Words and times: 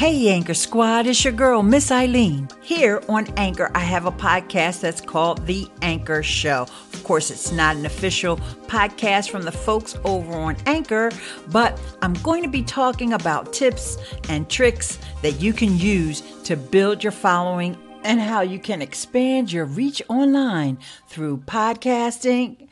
Hey, 0.00 0.30
Anchor 0.30 0.54
Squad, 0.54 1.06
it's 1.06 1.22
your 1.22 1.34
girl, 1.34 1.62
Miss 1.62 1.90
Ileane. 1.90 2.50
Here 2.62 3.02
on 3.06 3.26
Anchor, 3.36 3.70
I 3.74 3.80
have 3.80 4.06
a 4.06 4.10
podcast 4.10 4.80
that's 4.80 5.02
called 5.02 5.46
The 5.46 5.68
Anchor 5.82 6.22
Show. 6.22 6.62
Of 6.94 7.04
course, 7.04 7.30
it's 7.30 7.52
not 7.52 7.76
an 7.76 7.84
official 7.84 8.38
podcast 8.66 9.28
from 9.28 9.42
the 9.42 9.52
folks 9.52 9.98
over 10.06 10.32
on 10.32 10.56
Anchor, 10.64 11.10
but 11.48 11.78
I'm 12.00 12.14
going 12.14 12.42
to 12.42 12.48
be 12.48 12.62
talking 12.62 13.12
about 13.12 13.52
tips 13.52 13.98
and 14.30 14.48
tricks 14.48 14.98
that 15.20 15.32
you 15.32 15.52
can 15.52 15.76
use 15.76 16.22
to 16.44 16.56
build 16.56 17.04
your 17.04 17.12
following 17.12 17.76
and 18.02 18.22
how 18.22 18.40
you 18.40 18.58
can 18.58 18.80
expand 18.80 19.52
your 19.52 19.66
reach 19.66 20.00
online 20.08 20.78
through 21.08 21.42
podcasting, 21.44 22.68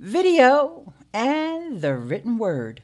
video, 0.00 0.92
and 1.14 1.80
the 1.80 1.94
written 1.94 2.38
word. 2.38 2.82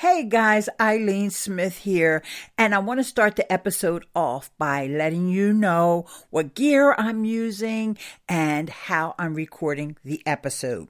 Hey 0.00 0.24
guys, 0.24 0.66
Ileane 0.80 1.30
Smith 1.30 1.76
here, 1.76 2.22
and 2.56 2.74
I 2.74 2.78
want 2.78 3.00
to 3.00 3.04
start 3.04 3.36
the 3.36 3.52
episode 3.52 4.06
off 4.16 4.50
by 4.56 4.86
letting 4.86 5.28
you 5.28 5.52
know 5.52 6.06
what 6.30 6.54
gear 6.54 6.94
I'm 6.96 7.26
using 7.26 7.98
and 8.26 8.70
how 8.70 9.14
I'm 9.18 9.34
recording 9.34 9.98
the 10.02 10.22
episode. 10.24 10.88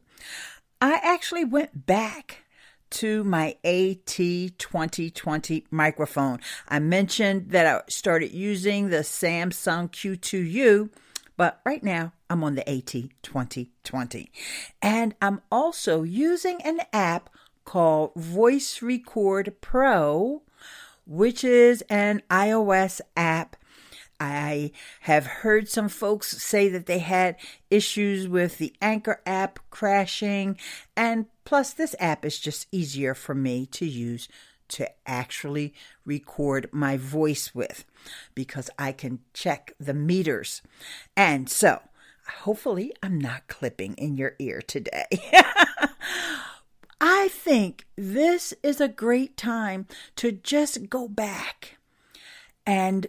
I 0.80 1.01
actually 1.02 1.45
went 1.45 1.87
back 1.87 2.45
to 2.91 3.24
my 3.24 3.56
AT 3.65 4.06
2020 4.06 5.65
microphone. 5.73 6.38
I 6.68 6.79
mentioned 6.79 7.51
that 7.51 7.66
I 7.66 7.82
started 7.90 8.30
using 8.30 8.90
the 8.90 9.02
Samson 9.02 9.88
Q2U, 9.88 10.88
but 11.37 11.60
right 11.65 11.82
now 11.82 12.12
I'm 12.30 12.45
on 12.45 12.54
the 12.54 12.70
AT 12.70 12.92
2020. 13.24 14.30
And 14.80 15.16
I'm 15.20 15.40
also 15.51 16.04
using 16.04 16.62
an 16.62 16.82
app 16.92 17.29
called 17.70 18.10
Voice 18.16 18.83
Record 18.83 19.55
Pro, 19.60 20.42
which 21.06 21.45
is 21.45 21.83
an 21.83 22.20
iOS 22.29 23.01
app. 23.16 23.55
I 24.19 24.73
have 25.02 25.24
heard 25.24 25.68
some 25.68 25.88
folks 25.88 26.43
say 26.43 26.68
that 26.68 26.87
they 26.87 26.99
had 26.99 27.37
issues 27.71 28.27
with 28.27 28.59
the 28.59 28.74
Anchor 28.82 29.23
app 29.24 29.60
crashing, 29.71 30.59
and 30.96 31.27
plus, 31.45 31.73
this 31.73 31.95
app 32.01 32.24
is 32.24 32.40
just 32.40 32.66
easier 32.73 33.15
for 33.15 33.37
me 33.37 33.66
to 33.66 33.87
use 33.87 34.27
to 34.71 34.90
actually 35.07 35.73
record 36.05 36.68
my 36.73 36.96
voice 36.96 37.55
with 37.55 37.84
because 38.34 38.68
I 38.80 38.90
can 38.90 39.21
check 39.32 39.74
the 39.79 39.95
meters. 39.95 40.60
And 41.16 41.49
so, 41.49 41.82
hopefully, 42.40 42.93
I'm 43.01 43.21
not 43.21 43.46
clipping 43.46 43.95
in 43.95 44.16
your 44.16 44.34
ear 44.40 44.60
today. 44.60 45.07
I 47.01 47.29
think 47.29 47.87
this 47.96 48.52
is 48.62 48.80
a 48.80 48.88
great 48.88 49.37
time 49.37 49.87
to 50.16 50.32
just 50.32 50.90
go 50.90 51.09
back 51.09 51.79
and 52.66 53.06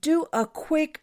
do 0.00 0.26
a 0.32 0.46
quick 0.46 1.02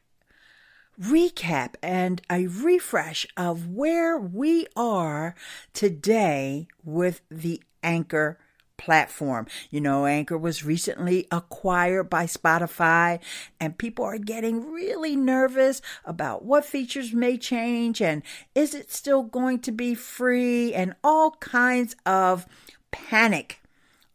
recap 1.00 1.76
and 1.84 2.22
a 2.32 2.48
refresh 2.48 3.28
of 3.38 3.68
where 3.68 4.18
we 4.18 4.66
are 4.76 5.36
today 5.74 6.68
with 6.84 7.22
the 7.30 7.62
Anchor 7.84 8.40
platform. 8.78 9.48
You 9.70 9.82
know, 9.82 10.06
Anchor 10.06 10.38
was 10.38 10.66
recently 10.66 11.28
acquired 11.32 12.10
by 12.10 12.26
Spotify, 12.26 13.20
and 13.60 13.78
people 13.78 14.06
are 14.06 14.18
getting 14.18 14.72
really 14.72 15.16
nervous 15.16 15.82
about 16.04 16.44
what 16.44 16.66
features 16.66 17.14
may 17.14 17.38
change 17.38 18.02
and 18.02 18.24
is 18.56 18.74
it 18.74 18.92
still 18.92 19.24
going 19.24 19.60
to 19.60 19.72
be 19.72 19.94
free 19.94 20.74
and 20.74 20.96
all 21.04 21.32
kinds 21.40 21.96
of 22.06 22.48
panic 22.92 23.62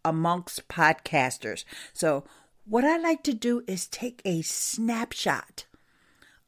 amongst 0.04 0.68
podcasters. 0.68 1.64
So, 1.92 2.24
what 2.64 2.84
I 2.84 2.96
like 2.96 3.22
to 3.24 3.32
do 3.32 3.62
is 3.68 3.86
take 3.86 4.20
a 4.24 4.42
snapshot 4.42 5.66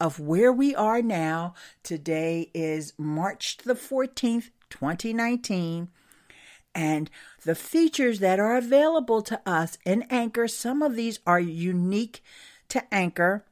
of 0.00 0.18
where 0.18 0.52
we 0.52 0.74
are 0.74 1.02
now. 1.02 1.54
Today 1.82 2.50
is 2.54 2.92
March 2.98 3.58
the 3.58 3.74
14th, 3.74 4.50
2019 4.70 5.88
and 6.78 7.10
the 7.42 7.56
features 7.56 8.20
that 8.20 8.38
are 8.38 8.56
available 8.56 9.20
to 9.20 9.40
us 9.44 9.78
in 9.84 10.02
Anchor. 10.10 10.46
Some 10.46 10.80
of 10.80 10.94
these 10.94 11.18
are 11.26 11.40
unique 11.40 12.22
to 12.68 12.94
Anchor, 12.94 13.44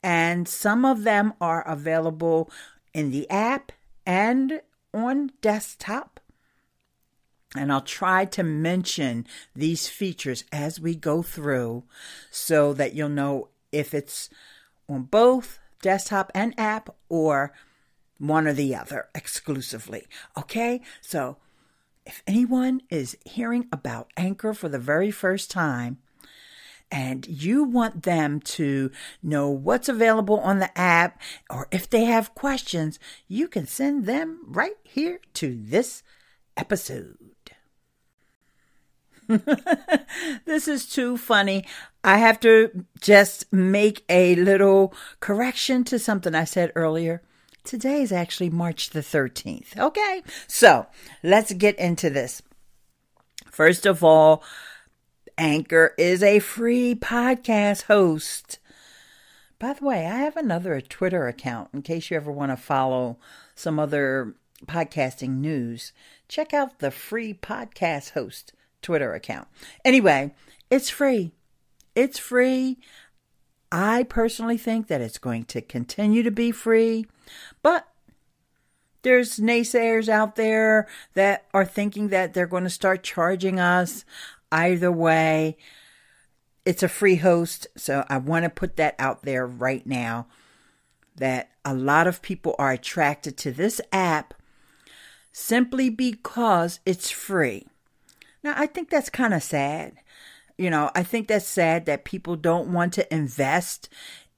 and 0.00 0.46
some 0.46 0.84
of 0.84 1.02
them 1.02 1.34
are 1.40 1.66
available 1.66 2.48
in 2.94 3.10
the 3.10 3.28
app 3.28 3.72
and 4.06 4.60
on 4.94 5.32
desktop. 5.40 6.20
And 7.56 7.72
I'll 7.72 7.80
try 7.80 8.24
to 8.26 8.44
mention 8.44 9.26
these 9.56 9.88
features 9.88 10.44
as 10.52 10.78
we 10.78 10.94
go 10.94 11.20
through 11.20 11.82
so 12.30 12.72
that 12.74 12.94
you'll 12.94 13.08
know 13.08 13.48
if 13.72 13.92
it's 13.92 14.30
on 14.88 15.02
both 15.02 15.58
desktop 15.82 16.30
and 16.32 16.54
app 16.56 16.94
or 17.08 17.52
one 18.18 18.46
or 18.46 18.52
the 18.52 18.76
other 18.76 19.08
exclusively. 19.16 20.06
Okay? 20.36 20.80
So 21.00 21.38
if 22.08 22.22
anyone 22.26 22.80
is 22.88 23.18
hearing 23.26 23.68
about 23.70 24.10
Anchor 24.16 24.54
for 24.54 24.70
the 24.70 24.78
very 24.78 25.10
first 25.10 25.50
time, 25.50 25.98
and 26.90 27.28
you 27.28 27.62
want 27.62 28.04
them 28.04 28.40
to 28.40 28.90
know 29.22 29.50
what's 29.50 29.90
available 29.90 30.40
on 30.40 30.58
the 30.58 30.76
app, 30.76 31.20
or 31.50 31.68
if 31.70 31.88
they 31.88 32.06
have 32.06 32.34
questions, 32.34 32.98
you 33.28 33.46
can 33.46 33.66
send 33.66 34.06
them 34.06 34.40
right 34.46 34.78
here 34.82 35.20
to 35.34 35.54
this 35.54 36.02
episode. 36.56 37.18
this 40.46 40.66
is 40.66 40.88
too 40.88 41.18
funny. 41.18 41.66
I 42.02 42.16
have 42.16 42.40
to 42.40 42.86
just 43.02 43.52
make 43.52 44.02
a 44.08 44.34
little 44.36 44.94
correction 45.20 45.84
to 45.84 45.98
something 45.98 46.34
I 46.34 46.44
said 46.44 46.72
earlier. 46.74 47.22
Today 47.68 48.00
is 48.00 48.12
actually 48.12 48.48
March 48.48 48.88
the 48.88 49.00
13th. 49.00 49.76
Okay, 49.76 50.22
so 50.46 50.86
let's 51.22 51.52
get 51.52 51.78
into 51.78 52.08
this. 52.08 52.40
First 53.50 53.84
of 53.84 54.02
all, 54.02 54.42
Anchor 55.36 55.92
is 55.98 56.22
a 56.22 56.38
free 56.38 56.94
podcast 56.94 57.82
host. 57.82 58.58
By 59.58 59.74
the 59.74 59.84
way, 59.84 60.06
I 60.06 60.16
have 60.16 60.38
another 60.38 60.80
Twitter 60.80 61.28
account 61.28 61.68
in 61.74 61.82
case 61.82 62.10
you 62.10 62.16
ever 62.16 62.32
want 62.32 62.52
to 62.52 62.56
follow 62.56 63.18
some 63.54 63.78
other 63.78 64.34
podcasting 64.64 65.36
news. 65.36 65.92
Check 66.26 66.54
out 66.54 66.78
the 66.78 66.90
free 66.90 67.34
podcast 67.34 68.12
host 68.12 68.54
Twitter 68.80 69.12
account. 69.12 69.46
Anyway, 69.84 70.34
it's 70.70 70.88
free. 70.88 71.32
It's 71.94 72.18
free. 72.18 72.78
I 73.70 74.04
personally 74.04 74.58
think 74.58 74.86
that 74.88 75.00
it's 75.00 75.18
going 75.18 75.44
to 75.44 75.60
continue 75.60 76.22
to 76.22 76.30
be 76.30 76.52
free. 76.52 77.06
But 77.62 77.86
there's 79.02 79.38
naysayers 79.38 80.08
out 80.08 80.36
there 80.36 80.88
that 81.14 81.46
are 81.54 81.64
thinking 81.64 82.08
that 82.08 82.34
they're 82.34 82.46
going 82.46 82.64
to 82.64 82.70
start 82.70 83.02
charging 83.02 83.60
us. 83.60 84.04
Either 84.50 84.90
way, 84.90 85.56
it's 86.64 86.82
a 86.82 86.88
free 86.88 87.16
host. 87.16 87.66
So 87.76 88.04
I 88.08 88.18
want 88.18 88.44
to 88.44 88.50
put 88.50 88.76
that 88.76 88.94
out 88.98 89.22
there 89.22 89.46
right 89.46 89.86
now 89.86 90.26
that 91.16 91.50
a 91.64 91.74
lot 91.74 92.06
of 92.06 92.22
people 92.22 92.54
are 92.58 92.72
attracted 92.72 93.36
to 93.38 93.52
this 93.52 93.80
app 93.92 94.34
simply 95.32 95.90
because 95.90 96.80
it's 96.86 97.10
free. 97.10 97.66
Now, 98.42 98.54
I 98.56 98.66
think 98.66 98.88
that's 98.88 99.10
kind 99.10 99.34
of 99.34 99.42
sad. 99.42 99.94
You 100.58 100.70
know, 100.70 100.90
I 100.94 101.04
think 101.04 101.28
that's 101.28 101.46
sad 101.46 101.86
that 101.86 102.04
people 102.04 102.36
don't 102.36 102.72
want 102.72 102.92
to 102.94 103.14
invest 103.14 103.88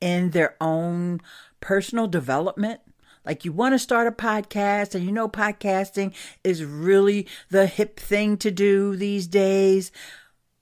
in 0.01 0.31
their 0.31 0.55
own 0.61 1.21
personal 1.61 2.07
development. 2.07 2.81
Like 3.25 3.45
you 3.45 3.53
want 3.53 3.75
to 3.75 3.79
start 3.79 4.07
a 4.07 4.13
podcast 4.13 4.95
and 4.95 5.05
you 5.05 5.13
know 5.13 5.29
podcasting 5.29 6.15
is 6.45 6.65
really 6.65 7.27
the 7.49 7.67
hip 7.67 7.99
thing 7.99 8.37
to 8.39 8.51
do 8.51 8.97
these 8.97 9.27
days, 9.27 9.93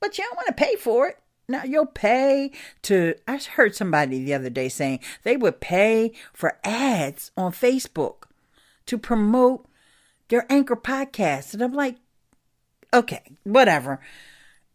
but 0.00 0.16
you 0.16 0.24
don't 0.24 0.36
want 0.36 0.48
to 0.48 0.64
pay 0.64 0.76
for 0.76 1.08
it. 1.08 1.18
Now 1.48 1.64
you'll 1.64 1.86
pay 1.86 2.50
to 2.82 3.14
I 3.26 3.38
heard 3.38 3.74
somebody 3.74 4.22
the 4.22 4.34
other 4.34 4.50
day 4.50 4.68
saying 4.68 5.00
they 5.22 5.36
would 5.36 5.60
pay 5.60 6.12
for 6.32 6.58
ads 6.62 7.30
on 7.36 7.52
Facebook 7.52 8.24
to 8.86 8.98
promote 8.98 9.66
their 10.28 10.50
anchor 10.52 10.76
podcast. 10.76 11.54
And 11.54 11.62
I'm 11.62 11.72
like, 11.72 11.96
okay, 12.92 13.22
whatever. 13.44 14.00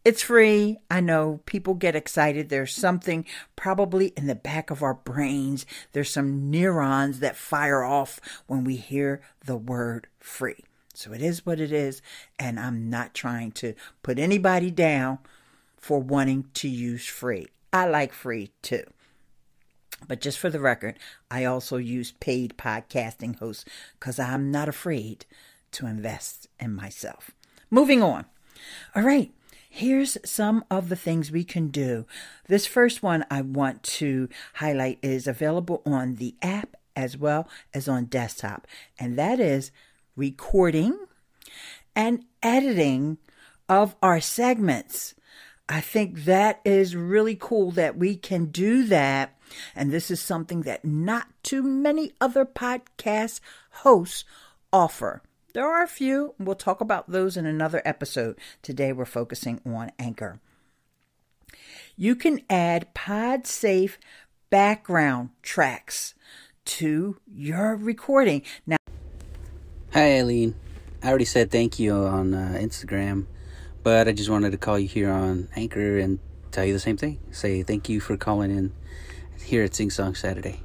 It's 0.04 0.22
free. 0.22 0.76
I 0.90 1.00
know 1.00 1.40
people 1.46 1.72
get 1.72 1.96
excited. 1.96 2.50
There's 2.50 2.74
something 2.74 3.24
probably 3.56 4.08
in 4.18 4.26
the 4.26 4.34
back 4.34 4.70
of 4.70 4.82
our 4.82 4.94
brains. 4.94 5.64
There's 5.92 6.10
some 6.10 6.50
neurons 6.50 7.20
that 7.20 7.36
fire 7.36 7.82
off 7.82 8.20
when 8.46 8.64
we 8.64 8.76
hear 8.76 9.22
the 9.46 9.56
word 9.56 10.08
free. 10.18 10.64
So 10.92 11.12
it 11.12 11.22
is 11.22 11.46
what 11.46 11.58
it 11.58 11.72
is. 11.72 12.02
And 12.38 12.60
I'm 12.60 12.90
not 12.90 13.14
trying 13.14 13.52
to 13.52 13.74
put 14.02 14.18
anybody 14.18 14.70
down 14.70 15.20
for 15.78 16.00
wanting 16.00 16.46
to 16.54 16.68
use 16.68 17.06
free. 17.06 17.48
I 17.72 17.86
like 17.86 18.12
free 18.12 18.52
too. 18.60 18.84
But 20.06 20.20
just 20.20 20.38
for 20.38 20.50
the 20.50 20.60
record, 20.60 20.98
I 21.30 21.46
also 21.46 21.78
use 21.78 22.12
paid 22.12 22.58
podcasting 22.58 23.38
hosts 23.38 23.64
because 23.98 24.18
I'm 24.18 24.50
not 24.50 24.68
afraid 24.68 25.24
to 25.72 25.86
invest 25.86 26.46
in 26.60 26.74
myself. 26.74 27.30
Moving 27.70 28.02
on. 28.02 28.26
All 28.94 29.02
right. 29.02 29.32
Here's 29.76 30.16
some 30.24 30.64
of 30.70 30.88
the 30.88 30.94
things 30.94 31.32
we 31.32 31.42
can 31.42 31.66
do. 31.66 32.06
This 32.46 32.64
first 32.64 33.02
one 33.02 33.26
I 33.28 33.40
want 33.40 33.82
to 33.82 34.28
highlight 34.54 35.00
is 35.02 35.26
available 35.26 35.82
on 35.84 36.14
the 36.14 36.36
app 36.40 36.76
as 36.94 37.18
well 37.18 37.48
as 37.74 37.88
on 37.88 38.04
desktop, 38.04 38.68
and 39.00 39.18
that 39.18 39.40
is 39.40 39.72
recording 40.14 40.96
and 41.96 42.24
editing 42.40 43.18
of 43.68 43.96
our 44.00 44.20
segments. 44.20 45.16
I 45.68 45.80
think 45.80 46.22
that 46.24 46.60
is 46.64 46.94
really 46.94 47.34
cool 47.34 47.72
that 47.72 47.96
we 47.96 48.14
can 48.14 48.52
do 48.52 48.86
that. 48.86 49.36
And 49.74 49.90
this 49.90 50.08
is 50.08 50.20
something 50.20 50.62
that 50.62 50.84
not 50.84 51.26
too 51.42 51.64
many 51.64 52.12
other 52.20 52.44
podcast 52.44 53.40
hosts 53.70 54.24
offer. 54.72 55.20
There 55.54 55.70
are 55.70 55.84
a 55.84 55.88
few. 55.88 56.34
We'll 56.36 56.56
talk 56.56 56.80
about 56.80 57.12
those 57.12 57.36
in 57.36 57.46
another 57.46 57.80
episode. 57.84 58.36
Today 58.60 58.92
we're 58.92 59.04
focusing 59.04 59.60
on 59.64 59.92
Anchor. 60.00 60.40
You 61.96 62.16
can 62.16 62.40
add 62.50 62.92
PodSafe 62.92 63.92
background 64.50 65.30
tracks 65.42 66.14
to 66.64 67.18
your 67.32 67.76
recording. 67.76 68.42
Now, 68.66 68.78
hi 69.92 70.00
Ileane. 70.00 70.54
I 71.04 71.08
already 71.08 71.24
said 71.24 71.52
thank 71.52 71.78
you 71.78 71.94
on 71.94 72.34
uh, 72.34 72.58
Instagram, 72.60 73.26
but 73.84 74.08
I 74.08 74.12
just 74.12 74.30
wanted 74.30 74.50
to 74.50 74.58
call 74.58 74.76
you 74.76 74.88
here 74.88 75.12
on 75.12 75.48
Anchor 75.54 76.00
and 76.00 76.18
tell 76.50 76.64
you 76.64 76.72
the 76.72 76.80
same 76.80 76.96
thing. 76.96 77.20
Say 77.30 77.62
thank 77.62 77.88
you 77.88 78.00
for 78.00 78.16
calling 78.16 78.50
in 78.50 78.72
here 79.40 79.62
at 79.62 79.76
Sing 79.76 79.90
Song 79.90 80.16
Saturday. 80.16 80.64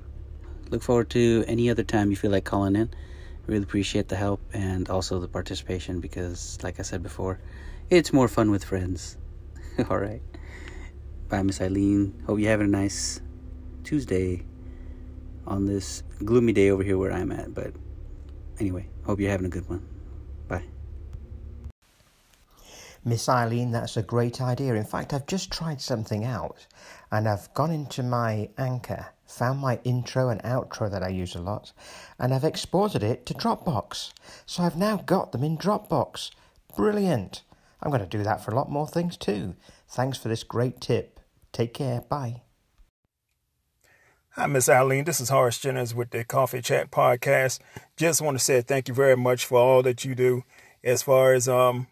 Look 0.72 0.82
forward 0.82 1.12
to 1.12 1.46
any 1.48 1.70
other 1.70 1.84
time 1.84 2.10
you 2.10 2.16
feel 2.16 2.32
like 2.32 2.44
calling 2.44 2.76
in. 2.76 2.90
Really 3.50 3.64
appreciate 3.64 4.08
the 4.08 4.16
help 4.16 4.40
and 4.54 4.88
also 4.92 5.20
the 5.20 5.28
participation 5.28 6.00
because, 6.02 6.60
like 6.62 6.80
I 6.80 6.84
said 6.84 7.02
before, 7.02 7.40
it's 7.90 8.14
more 8.14 8.28
fun 8.28 8.52
with 8.52 8.64
friends. 8.64 9.18
All 9.90 9.98
right. 9.98 10.22
Bye, 11.30 11.42
Miss 11.42 11.58
Ileane. 11.58 12.14
Hope 12.26 12.38
you're 12.38 12.52
having 12.52 12.68
a 12.68 12.70
nice 12.70 13.22
Tuesday 13.84 14.46
on 15.48 15.66
this 15.66 16.04
gloomy 16.24 16.54
day 16.54 16.70
over 16.70 16.84
here 16.84 17.00
where 17.00 17.12
I'm 17.12 17.32
at. 17.32 17.56
But 17.56 17.74
anyway, 18.60 18.88
hope 19.04 19.20
you're 19.20 19.32
having 19.32 19.48
a 19.48 19.50
good 19.50 19.68
one. 19.68 19.84
Bye. 20.48 20.66
Miss 23.04 23.26
Ileane, 23.26 23.72
that's 23.72 23.98
a 23.98 24.04
great 24.04 24.42
idea. 24.42 24.76
In 24.76 24.86
fact, 24.86 25.12
I've 25.12 25.26
just 25.26 25.52
tried 25.52 25.82
something 25.82 26.24
out 26.24 26.68
and 27.12 27.28
I've 27.28 27.52
gone 27.56 27.72
into 27.72 28.04
my 28.04 28.50
anchor 28.60 29.08
found 29.30 29.60
my 29.60 29.80
intro 29.84 30.30
and 30.30 30.42
outro 30.44 30.90
that 30.90 31.04
I 31.04 31.10
use 31.10 31.36
a 31.36 31.42
lot, 31.42 31.72
and 32.18 32.34
I've 32.34 32.44
exported 32.44 33.04
it 33.04 33.26
to 33.28 33.34
Dropbox. 33.34 34.12
So 34.46 34.64
I've 34.64 34.78
now 34.78 34.98
got 34.98 35.32
them 35.32 35.44
in 35.44 35.58
Dropbox. 35.58 36.32
Brilliant. 36.76 37.44
I'm 37.82 37.92
going 37.92 38.02
to 38.02 38.18
do 38.18 38.24
that 38.24 38.44
for 38.44 38.52
a 38.52 38.56
lot 38.56 38.70
more 38.70 38.88
things 38.88 39.16
too. 39.16 39.56
Thanks 39.88 40.18
for 40.18 40.28
this 40.28 40.44
great 40.44 40.82
tip. 40.82 41.20
Take 41.52 41.74
care. 41.74 42.02
Bye. 42.02 42.42
Hi, 44.32 44.48
Miss 44.48 44.68
Ileane. 44.68 45.06
This 45.06 45.20
is 45.20 45.30
Horace 45.30 45.58
Jennings 45.58 45.96
with 45.96 46.12
the 46.12 46.24
Coffee 46.24 46.62
Chat 46.62 46.92
Podcast. 46.92 47.60
Just 47.98 48.22
want 48.22 48.38
to 48.38 48.44
say 48.44 48.62
thank 48.62 48.88
you 48.88 48.94
very 48.94 49.18
much 49.18 49.46
for 49.46 49.60
all 49.60 49.82
that 49.84 50.06
you 50.06 50.16
do 50.16 50.44
as 50.84 51.02
far 51.02 51.34
as 51.34 51.48
um 51.48 51.88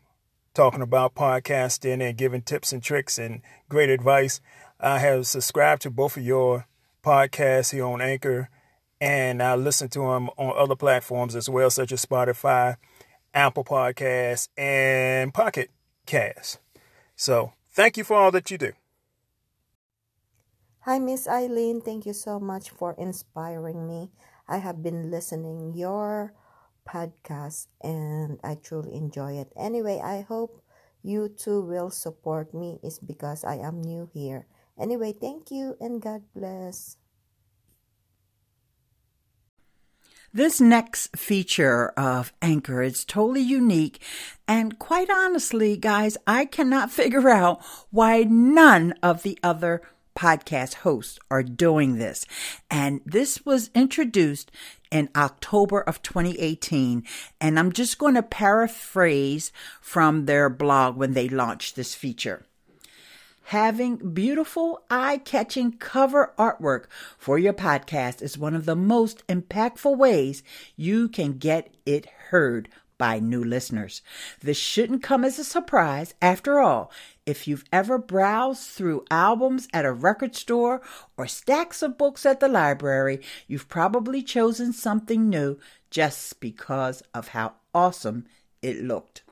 talking 0.53 0.81
about 0.81 1.13
podcasting 1.13 2.01
and 2.01 2.17
giving 2.17 2.41
tips 2.41 2.73
and 2.73 2.81
tricks 2.81 3.19
and 3.19 3.41
great 3.69 3.89
advice. 3.89 4.41
I 4.79 4.99
have 4.99 5.27
subscribed 5.27 5.83
to 5.83 5.91
both 5.91 6.17
of 6.17 6.23
your 6.23 6.65
podcasts 7.07 7.71
here 7.71 7.86
on 7.86 8.01
Anchor, 8.01 8.50
and 9.00 9.42
I 9.42 9.56
listen 9.56 9.88
to 9.95 10.00
them 10.00 10.30
on 10.36 10.51
other 10.57 10.75
platforms 10.75 11.38
as 11.38 11.48
well, 11.48 11.69
such 11.69 11.94
as 11.94 12.06
Spotify, 12.06 12.75
Apple 13.33 13.63
Podcasts, 13.63 14.50
and 14.57 15.33
Pocket 15.33 15.71
Cast. 16.06 16.59
So 17.15 17.54
thank 17.71 17.95
you 17.95 18.04
for 18.04 18.18
all 18.18 18.31
that 18.31 18.51
you 18.51 18.57
do. 18.57 18.74
Hi, 20.81 21.00
Miss 21.00 21.27
Ileane. 21.27 21.80
Thank 21.83 22.06
you 22.06 22.12
so 22.12 22.42
much 22.42 22.71
for 22.71 22.94
inspiring 22.98 23.88
me. 23.88 24.12
I 24.45 24.57
have 24.57 24.83
been 24.83 25.09
listening 25.09 25.75
your 25.75 26.33
podcast 26.88 27.68
and 27.81 28.38
I 28.44 28.56
truly 28.56 28.94
enjoy 28.94 29.39
it. 29.39 29.54
Anyway, 29.56 30.01
I 30.04 30.27
hope 30.27 30.62
you 31.04 31.30
too 31.30 31.62
will 31.62 31.89
support 31.89 32.54
me 32.54 32.80
is 32.83 33.00
because 33.00 33.45
I 33.45 33.56
am 33.56 33.81
new 33.81 34.09
here 34.13 34.48
Anyway, 34.79 35.13
thank 35.13 35.50
you 35.51 35.75
and 35.79 36.01
God 36.01 36.24
bless. 36.35 36.97
This 40.33 40.62
next 40.62 41.15
feature 41.18 41.89
of 41.97 42.31
Anchor 42.41 42.83
is 42.83 43.06
totally 43.06 43.41
unique. 43.41 44.00
And 44.47 44.77
quite 44.77 45.09
honestly, 45.09 45.77
guys, 45.77 46.18
I 46.27 46.45
cannot 46.45 46.91
figure 47.01 47.29
out 47.29 47.63
why 47.89 48.24
none 48.24 48.94
of 49.01 49.24
the 49.24 49.39
other 49.41 49.81
podcast 50.15 50.75
hosts 50.75 51.18
are 51.31 51.44
doing 51.44 51.97
this. 51.97 52.25
And 52.69 53.01
this 53.06 53.45
was 53.45 53.69
introduced 53.73 54.51
in 54.91 55.09
October 55.15 55.81
of 55.81 56.01
2018. 56.01 57.03
And 57.39 57.57
I'm 57.57 57.71
just 57.71 57.97
going 57.97 58.15
to 58.15 58.23
paraphrase 58.23 59.51
from 59.80 60.25
their 60.25 60.50
blog 60.50 60.97
when 60.97 61.13
they 61.13 61.30
launched 61.30 61.75
this 61.75 61.95
feature. 61.95 62.45
Having 63.51 64.13
beautiful, 64.13 64.83
eye 64.89 65.21
catching 65.23 65.71
cover 65.71 66.33
artwork 66.38 66.88
for 67.17 67.39
your 67.39 67.53
podcast 67.53 68.21
is 68.21 68.38
one 68.38 68.53
of 68.53 68.65
the 68.65 68.75
most 68.75 69.25
impactful 69.27 69.97
ways 69.97 70.44
you 70.75 71.07
can 71.07 71.38
get 71.38 71.73
it 71.85 72.07
heard 72.27 72.67
by 72.97 73.19
new 73.19 73.41
listeners. 73.41 74.01
This 74.41 74.57
shouldn't 74.57 75.01
come 75.01 75.23
as 75.23 75.39
a 75.39 75.45
surprise. 75.45 76.13
After 76.21 76.59
all, 76.59 76.91
if 77.25 77.47
you've 77.47 77.63
ever 77.71 77.97
browsed 77.97 78.63
through 78.63 79.05
albums 79.09 79.69
at 79.71 79.85
a 79.85 79.94
record 79.94 80.35
store 80.35 80.81
or 81.15 81.25
stacks 81.25 81.81
of 81.81 81.97
books 81.97 82.25
at 82.25 82.41
the 82.41 82.49
library, 82.49 83.21
you've 83.47 83.69
probably 83.69 84.21
chosen 84.21 84.73
something 84.73 85.29
new 85.29 85.57
just 85.89 86.41
because 86.41 87.01
of 87.13 87.29
how 87.29 87.53
awesome 87.73 88.25
it 88.61 88.83
looked. 88.83 89.23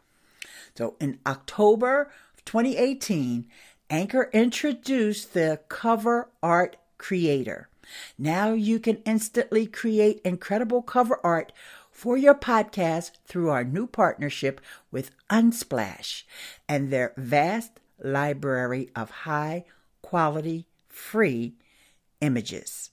So 0.77 0.95
in 1.01 1.19
October 1.27 2.09
of 2.33 2.45
2018, 2.45 3.47
Anchor 3.89 4.29
introduced 4.33 5.33
the 5.33 5.59
cover 5.69 6.29
art 6.41 6.77
creator. 6.97 7.69
Now 8.17 8.53
you 8.53 8.79
can 8.79 8.97
instantly 9.05 9.67
create 9.67 10.21
incredible 10.23 10.81
cover 10.81 11.19
art 11.23 11.51
for 11.91 12.17
your 12.17 12.33
podcast 12.33 13.11
through 13.25 13.49
our 13.49 13.63
new 13.63 13.87
partnership 13.87 14.59
with 14.91 15.11
Unsplash 15.29 16.23
and 16.67 16.89
their 16.91 17.13
vast 17.15 17.79
library 18.03 18.89
of 18.95 19.09
high 19.11 19.65
quality 20.01 20.65
free 20.88 21.55
images. 22.21 22.89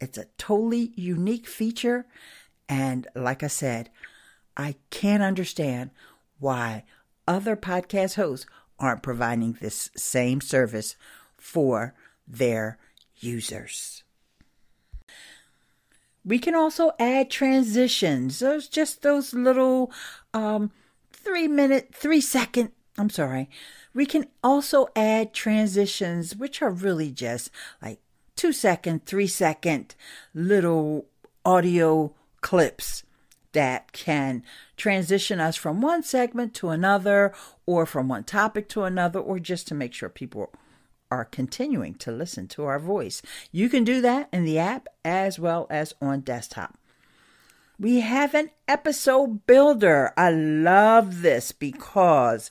It's 0.00 0.18
a 0.18 0.26
totally 0.36 0.92
unique 0.94 1.46
feature. 1.46 2.06
And 2.68 3.08
like 3.14 3.42
I 3.42 3.48
said, 3.48 3.90
I 4.56 4.76
can't 4.90 5.22
understand 5.22 5.90
why 6.38 6.84
other 7.26 7.56
podcast 7.56 8.14
hosts 8.14 8.46
aren't 8.78 9.02
providing 9.02 9.54
this 9.54 9.90
same 9.96 10.40
service 10.40 10.96
for 11.36 11.94
their 12.26 12.78
users. 13.16 14.02
We 16.24 16.38
can 16.38 16.54
also 16.54 16.92
add 16.98 17.30
transitions. 17.30 18.40
Those 18.40 18.68
just 18.68 19.02
those 19.02 19.32
little 19.32 19.90
um, 20.34 20.70
three 21.10 21.48
minute, 21.48 21.94
three 21.94 22.20
second. 22.20 22.72
I'm 22.98 23.10
sorry. 23.10 23.48
We 23.94 24.04
can 24.04 24.26
also 24.44 24.88
add 24.94 25.32
transitions, 25.32 26.36
which 26.36 26.60
are 26.60 26.70
really 26.70 27.10
just 27.10 27.50
like 27.80 28.00
two 28.36 28.52
second, 28.52 29.06
three 29.06 29.26
second 29.26 29.94
little 30.34 31.06
audio 31.44 32.14
clips 32.40 33.04
that 33.52 33.92
can 33.92 34.42
transition 34.76 35.40
us 35.40 35.56
from 35.56 35.80
one 35.80 36.02
segment 36.02 36.54
to 36.54 36.70
another 36.70 37.34
or 37.66 37.86
from 37.86 38.08
one 38.08 38.24
topic 38.24 38.68
to 38.70 38.84
another 38.84 39.20
or 39.20 39.38
just 39.38 39.66
to 39.68 39.74
make 39.74 39.94
sure 39.94 40.08
people 40.08 40.52
are 41.10 41.24
continuing 41.24 41.94
to 41.94 42.12
listen 42.12 42.46
to 42.48 42.64
our 42.64 42.78
voice. 42.78 43.22
You 43.50 43.68
can 43.68 43.84
do 43.84 44.00
that 44.02 44.28
in 44.32 44.44
the 44.44 44.58
app 44.58 44.88
as 45.04 45.38
well 45.38 45.66
as 45.70 45.94
on 46.00 46.20
desktop. 46.20 46.78
We 47.80 48.00
have 48.00 48.34
an 48.34 48.50
episode 48.66 49.46
builder. 49.46 50.12
I 50.16 50.30
love 50.30 51.22
this 51.22 51.52
because 51.52 52.50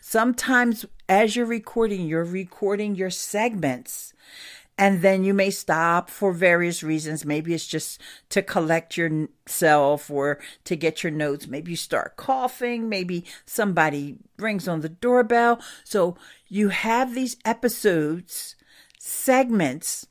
sometimes 0.00 0.84
as 1.08 1.34
you're 1.34 1.46
recording, 1.46 2.06
you're 2.06 2.24
recording 2.24 2.94
your 2.94 3.10
segments 3.10 4.12
and 4.78 5.00
then 5.00 5.24
you 5.24 5.32
may 5.32 5.50
stop 5.50 6.10
for 6.10 6.32
various 6.32 6.82
reasons. 6.82 7.24
Maybe 7.24 7.54
it's 7.54 7.66
just 7.66 8.00
to 8.28 8.42
collect 8.42 8.96
yourself 8.96 10.10
or 10.10 10.38
to 10.64 10.76
get 10.76 11.02
your 11.02 11.12
notes. 11.12 11.46
Maybe 11.46 11.70
you 11.70 11.76
start 11.76 12.16
coughing. 12.16 12.88
Maybe 12.88 13.24
somebody 13.46 14.16
rings 14.38 14.68
on 14.68 14.82
the 14.82 14.90
doorbell. 14.90 15.60
So 15.84 16.16
you 16.48 16.68
have 16.68 17.14
these 17.14 17.36
episodes, 17.44 18.54
segments, 18.98 20.06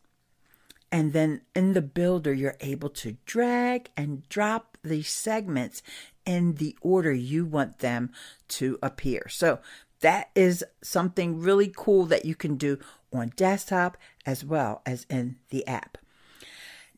and 0.92 1.14
then 1.14 1.42
in 1.56 1.74
the 1.74 1.82
builder, 1.82 2.34
you're 2.34 2.58
able 2.62 2.90
to 2.90 3.18
drag 3.26 3.90
and 3.98 4.28
drop 4.30 4.78
these 4.84 5.10
segments 5.10 5.84
in 6.26 6.56
the 6.56 6.76
order 6.82 7.14
you 7.14 7.46
want 7.46 7.80
them 7.80 8.12
to 8.48 8.80
appear. 8.82 9.28
So 9.30 9.60
that 10.02 10.30
is 10.36 10.64
something 10.82 11.40
really 11.40 11.72
cool 11.76 12.06
that 12.06 12.26
you 12.26 12.36
can 12.36 12.56
do 12.56 12.80
on 13.14 13.34
desktop 13.36 13.98
as 14.26 14.44
well 14.44 14.82
as 14.86 15.06
in 15.10 15.38
the 15.50 15.66
app. 15.68 15.98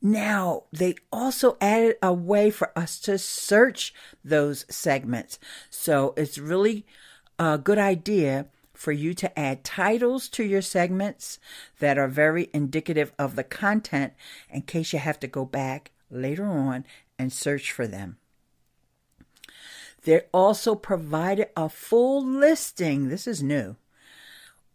Now, 0.02 0.64
they 0.72 0.96
also 1.12 1.58
added 1.60 1.96
a 2.02 2.14
way 2.14 2.52
for 2.52 2.78
us 2.78 3.00
to 3.02 3.18
search 3.18 3.94
those 4.24 4.66
segments. 4.70 5.40
So 5.70 6.14
it's 6.16 6.38
really 6.38 6.86
a 7.40 7.58
good 7.58 7.80
idea 7.80 8.48
for 8.74 8.92
you 8.92 9.16
to 9.16 9.40
add 9.40 9.64
titles 9.64 10.30
to 10.30 10.44
your 10.44 10.62
segments 10.62 11.40
that 11.80 11.98
are 11.98 12.08
very 12.08 12.50
indicative 12.54 13.12
of 13.18 13.36
the 13.36 13.44
content 13.44 14.14
in 14.52 14.62
case 14.62 14.94
you 14.94 15.00
have 15.00 15.20
to 15.20 15.28
go 15.28 15.46
back 15.46 15.92
later 16.12 16.46
on 16.46 16.86
and 17.18 17.34
search 17.34 17.72
for 17.72 17.88
them. 17.88 18.18
They 20.08 20.22
also 20.34 20.74
provided 20.74 21.50
a 21.58 21.68
full 21.68 22.26
listing. 22.26 23.10
This 23.10 23.28
is 23.28 23.44
new. 23.44 23.76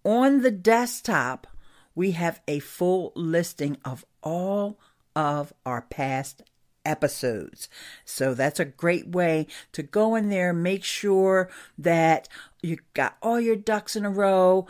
On 0.04 0.42
the 0.42 0.50
desktop, 0.50 1.46
we 1.94 2.10
have 2.10 2.42
a 2.46 2.58
full 2.58 3.12
listing 3.16 3.78
of 3.82 4.04
all 4.22 4.78
of 5.16 5.54
our 5.64 5.80
past 5.80 6.42
episodes. 6.84 7.70
So 8.04 8.34
that's 8.34 8.60
a 8.60 8.66
great 8.66 9.08
way 9.08 9.46
to 9.72 9.82
go 9.82 10.16
in 10.16 10.28
there, 10.28 10.52
make 10.52 10.84
sure 10.84 11.48
that 11.78 12.28
you 12.62 12.76
got 12.92 13.16
all 13.22 13.40
your 13.40 13.56
ducks 13.56 13.96
in 13.96 14.04
a 14.04 14.10
row. 14.10 14.66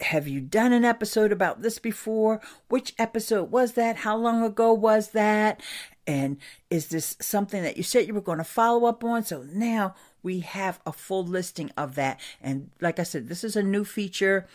Have 0.00 0.26
you 0.26 0.40
done 0.40 0.72
an 0.72 0.86
episode 0.86 1.30
about 1.30 1.60
this 1.60 1.78
before? 1.78 2.40
Which 2.70 2.94
episode 2.98 3.50
was 3.50 3.72
that? 3.72 3.96
How 3.96 4.16
long 4.16 4.42
ago 4.42 4.72
was 4.72 5.10
that? 5.10 5.60
And 6.06 6.38
is 6.70 6.88
this 6.88 7.16
something 7.20 7.62
that 7.62 7.76
you 7.76 7.82
said 7.82 8.06
you 8.06 8.14
were 8.14 8.20
going 8.20 8.38
to 8.38 8.44
follow 8.44 8.86
up 8.86 9.02
on? 9.02 9.24
So 9.24 9.44
now 9.52 9.94
we 10.22 10.40
have 10.40 10.80
a 10.86 10.92
full 10.92 11.24
listing 11.24 11.70
of 11.76 11.94
that. 11.96 12.20
And 12.40 12.70
like 12.80 12.98
I 12.98 13.02
said, 13.02 13.28
this 13.28 13.42
is 13.42 13.56
a 13.56 13.62
new 13.62 13.84
feature, 13.84 14.46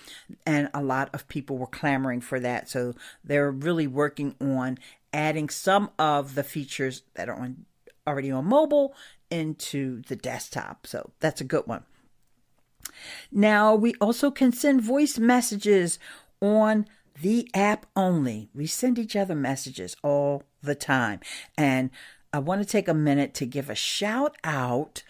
and 0.46 0.70
a 0.74 0.81
lot 0.81 1.10
of 1.13 1.27
people 1.27 1.58
were 1.58 1.67
clamoring 1.67 2.22
for 2.22 2.39
that. 2.39 2.70
So 2.70 2.96
they're 3.24 3.51
really 3.51 3.88
working 3.88 4.36
on 4.39 4.79
adding 5.13 5.50
some 5.50 5.91
of 6.00 6.36
the 6.36 6.43
features 6.43 7.03
that 7.15 7.27
are 7.27 7.36
on 7.36 7.65
already 8.08 8.31
on 8.31 8.46
mobile 8.46 8.96
into 9.29 10.01
the 10.03 10.15
desktop. 10.15 10.88
So 10.88 11.12
that's 11.20 11.41
a 11.41 11.46
good 11.46 11.67
one. 11.67 11.84
Now, 13.31 13.75
we 13.75 13.93
also 14.01 14.31
can 14.31 14.51
send 14.51 14.81
voice 14.81 15.17
messages 15.17 16.00
on 16.41 16.88
the 17.22 17.50
app 17.54 17.86
only. 17.96 18.50
We 18.54 18.68
send 18.68 19.00
each 19.00 19.16
other 19.16 19.36
messages 19.36 19.96
all 20.04 20.44
the 20.62 20.75
time. 20.75 21.20
And 21.58 21.90
I 22.34 22.40
want 22.40 22.62
to 22.62 22.68
take 22.68 22.88
a 22.88 22.94
minute 22.94 23.34
to 23.36 23.46
give 23.46 23.70
a 23.70 23.75
shout 23.75 24.36
out 24.44 25.04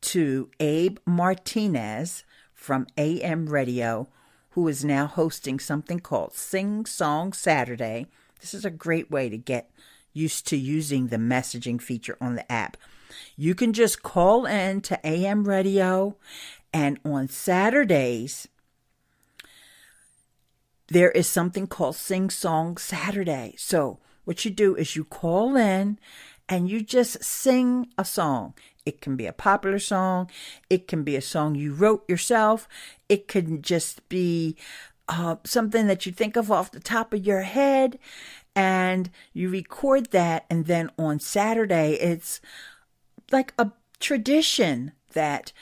to 0.00 0.50
Abe 0.60 0.98
Martinez 1.06 2.24
from 2.54 2.86
AM 2.96 3.46
Radio, 3.46 4.08
who 4.50 4.68
is 4.68 4.84
now 4.84 5.06
hosting 5.06 5.58
something 5.58 6.00
called 6.00 6.34
Sing 6.34 6.86
Song 6.86 7.32
Saturday 7.32 8.06
this 8.40 8.54
is 8.54 8.64
a 8.64 8.70
great 8.70 9.10
way 9.10 9.28
to 9.28 9.36
get 9.36 9.70
used 10.12 10.46
to 10.48 10.56
using 10.56 11.08
the 11.08 11.16
messaging 11.16 11.80
feature 11.80 12.16
on 12.20 12.34
the 12.34 12.50
app. 12.50 12.76
You 13.36 13.54
can 13.54 13.72
just 13.72 14.02
call 14.02 14.46
in 14.46 14.80
to 14.82 15.06
AM 15.06 15.44
radio, 15.44 16.16
and 16.72 16.98
on 17.04 17.28
Saturdays, 17.28 18.48
there 20.88 21.10
is 21.10 21.26
something 21.26 21.66
called 21.66 21.96
Sing 21.96 22.30
Song 22.30 22.76
Saturday. 22.76 23.54
So, 23.58 23.98
what 24.24 24.44
you 24.44 24.50
do 24.50 24.74
is 24.74 24.96
you 24.96 25.04
call 25.04 25.56
in 25.56 25.98
and 26.48 26.68
you 26.68 26.82
just 26.82 27.22
sing 27.22 27.88
a 27.96 28.04
song. 28.04 28.54
It 28.84 29.00
can 29.00 29.16
be 29.16 29.26
a 29.26 29.32
popular 29.32 29.78
song, 29.78 30.30
it 30.70 30.88
can 30.88 31.02
be 31.02 31.16
a 31.16 31.20
song 31.20 31.54
you 31.54 31.74
wrote 31.74 32.08
yourself, 32.08 32.68
it 33.08 33.28
can 33.28 33.60
just 33.60 34.08
be 34.08 34.56
uh, 35.08 35.36
something 35.44 35.86
that 35.86 36.06
you 36.06 36.12
think 36.12 36.36
of 36.36 36.50
off 36.50 36.70
the 36.70 36.80
top 36.80 37.12
of 37.12 37.26
your 37.26 37.42
head 37.42 37.98
and 38.54 39.10
you 39.32 39.48
record 39.50 40.10
that. 40.10 40.46
And 40.50 40.66
then 40.66 40.90
on 40.98 41.20
Saturday, 41.20 41.94
it's 41.94 42.40
like 43.30 43.52
a 43.58 43.72
tradition 44.00 44.92
that 45.12 45.52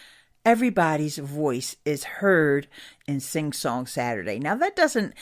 everybody's 0.46 1.18
voice 1.18 1.76
is 1.84 2.04
heard 2.04 2.68
in 3.08 3.18
Sing 3.18 3.52
Song 3.52 3.84
Saturday. 3.84 4.38
Now, 4.38 4.54
that 4.54 4.76
doesn't 4.76 5.12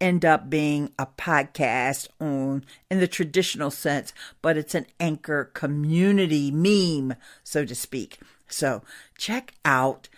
end 0.00 0.24
up 0.24 0.50
being 0.50 0.90
a 0.98 1.06
podcast 1.06 2.08
on 2.20 2.64
in 2.90 2.98
the 2.98 3.06
traditional 3.06 3.70
sense, 3.70 4.12
but 4.42 4.56
it's 4.56 4.74
an 4.74 4.86
anchor 4.98 5.44
community 5.54 6.50
meme, 6.50 7.16
so 7.44 7.64
to 7.64 7.74
speak. 7.76 8.18
So 8.48 8.82
check 9.16 9.54
out 9.64 10.08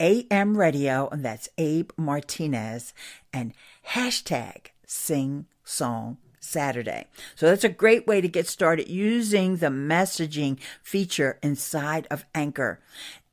AM 0.00 0.56
Radio, 0.56 1.08
and 1.12 1.22
that's 1.22 1.50
Abe 1.58 1.90
Martinez, 1.98 2.94
and 3.34 3.52
hashtag 3.90 4.68
Sing 4.86 5.44
Song 5.62 6.16
Saturday. 6.46 7.06
So 7.34 7.46
that's 7.46 7.64
a 7.64 7.68
great 7.68 8.06
way 8.06 8.20
to 8.20 8.28
get 8.28 8.46
started 8.46 8.88
using 8.88 9.56
the 9.56 9.66
messaging 9.66 10.58
feature 10.82 11.38
inside 11.42 12.06
of 12.10 12.24
Anchor. 12.34 12.80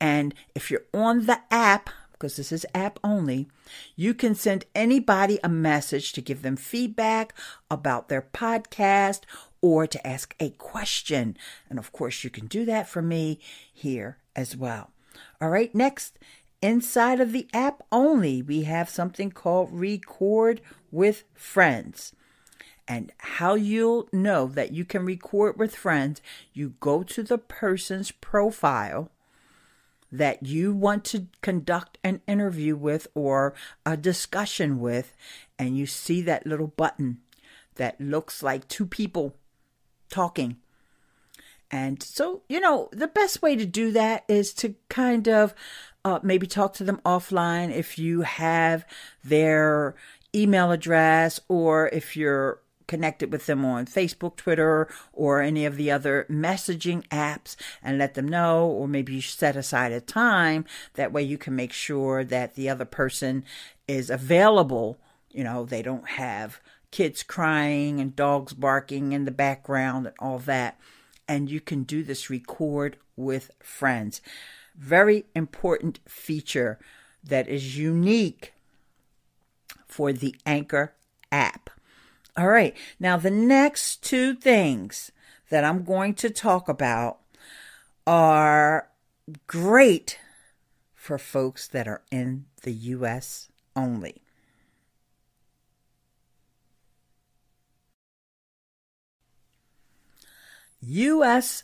And 0.00 0.34
if 0.54 0.70
you're 0.70 0.84
on 0.92 1.26
the 1.26 1.40
app, 1.50 1.90
because 2.12 2.36
this 2.36 2.52
is 2.52 2.66
app 2.74 2.98
only, 3.02 3.48
you 3.96 4.14
can 4.14 4.34
send 4.34 4.66
anybody 4.74 5.38
a 5.42 5.48
message 5.48 6.12
to 6.12 6.20
give 6.20 6.42
them 6.42 6.56
feedback 6.56 7.34
about 7.70 8.08
their 8.08 8.22
podcast 8.22 9.22
or 9.60 9.86
to 9.86 10.06
ask 10.06 10.34
a 10.38 10.50
question. 10.50 11.36
And 11.70 11.78
of 11.78 11.92
course, 11.92 12.24
you 12.24 12.30
can 12.30 12.46
do 12.46 12.64
that 12.66 12.88
for 12.88 13.02
me 13.02 13.40
here 13.72 14.18
as 14.36 14.56
well. 14.56 14.90
All 15.40 15.50
right, 15.50 15.74
next 15.74 16.18
Inside 16.64 17.20
of 17.20 17.32
the 17.32 17.46
app 17.52 17.82
only, 17.92 18.40
we 18.40 18.62
have 18.62 18.88
something 18.88 19.30
called 19.30 19.68
Record 19.70 20.62
with 20.90 21.24
Friends. 21.34 22.14
And 22.86 23.12
how 23.18 23.54
you'll 23.54 24.08
know 24.12 24.46
that 24.48 24.72
you 24.72 24.84
can 24.84 25.06
record 25.06 25.58
with 25.58 25.74
friends, 25.74 26.20
you 26.52 26.74
go 26.80 27.02
to 27.02 27.22
the 27.22 27.38
person's 27.38 28.10
profile 28.10 29.10
that 30.12 30.44
you 30.44 30.72
want 30.72 31.04
to 31.04 31.26
conduct 31.42 31.98
an 32.04 32.20
interview 32.28 32.76
with 32.76 33.08
or 33.14 33.52
a 33.84 33.96
discussion 33.96 34.78
with, 34.78 35.12
and 35.58 35.76
you 35.76 35.86
see 35.86 36.22
that 36.22 36.46
little 36.46 36.68
button 36.68 37.18
that 37.74 38.00
looks 38.00 38.42
like 38.42 38.68
two 38.68 38.86
people 38.86 39.34
talking. 40.08 40.56
And 41.70 42.00
so, 42.00 42.42
you 42.48 42.60
know, 42.60 42.88
the 42.92 43.08
best 43.08 43.42
way 43.42 43.56
to 43.56 43.66
do 43.66 43.90
that 43.92 44.24
is 44.28 44.54
to 44.54 44.76
kind 44.88 45.28
of 45.28 45.54
uh, 46.04 46.20
maybe 46.22 46.46
talk 46.46 46.74
to 46.74 46.84
them 46.84 47.00
offline 47.04 47.74
if 47.74 47.98
you 47.98 48.20
have 48.20 48.86
their 49.24 49.96
email 50.32 50.70
address 50.70 51.40
or 51.48 51.88
if 51.88 52.16
you're 52.16 52.60
connected 52.86 53.32
with 53.32 53.46
them 53.46 53.64
on 53.64 53.86
Facebook, 53.86 54.36
Twitter, 54.36 54.88
or 55.12 55.40
any 55.40 55.64
of 55.64 55.76
the 55.76 55.90
other 55.90 56.26
messaging 56.30 57.06
apps 57.08 57.56
and 57.82 57.98
let 57.98 58.14
them 58.14 58.28
know, 58.28 58.66
or 58.66 58.88
maybe 58.88 59.14
you 59.14 59.20
set 59.20 59.56
aside 59.56 59.92
a 59.92 60.00
time. 60.00 60.64
That 60.94 61.12
way 61.12 61.22
you 61.22 61.38
can 61.38 61.56
make 61.56 61.72
sure 61.72 62.24
that 62.24 62.54
the 62.54 62.68
other 62.68 62.84
person 62.84 63.44
is 63.88 64.10
available. 64.10 64.98
You 65.30 65.44
know, 65.44 65.64
they 65.64 65.82
don't 65.82 66.08
have 66.10 66.60
kids 66.90 67.22
crying 67.22 68.00
and 68.00 68.14
dogs 68.14 68.52
barking 68.52 69.12
in 69.12 69.24
the 69.24 69.30
background 69.30 70.06
and 70.06 70.16
all 70.18 70.38
that. 70.40 70.78
And 71.26 71.50
you 71.50 71.60
can 71.60 71.82
do 71.82 72.02
this 72.02 72.30
record 72.30 72.98
with 73.16 73.50
friends. 73.60 74.20
Very 74.76 75.24
important 75.34 76.00
feature 76.06 76.78
that 77.22 77.48
is 77.48 77.78
unique 77.78 78.52
for 79.86 80.12
the 80.12 80.36
Anchor 80.44 80.94
app. 81.32 81.70
All 82.36 82.48
right, 82.48 82.76
now 82.98 83.16
the 83.16 83.30
next 83.30 84.02
two 84.02 84.34
things 84.34 85.12
that 85.50 85.64
I'm 85.64 85.84
going 85.84 86.14
to 86.14 86.30
talk 86.30 86.68
about 86.68 87.18
are 88.06 88.88
great 89.46 90.18
for 90.94 91.16
folks 91.16 91.68
that 91.68 91.86
are 91.86 92.02
in 92.10 92.46
the 92.62 92.72
U.S. 92.72 93.48
only. 93.76 94.22
U.S 100.80 101.62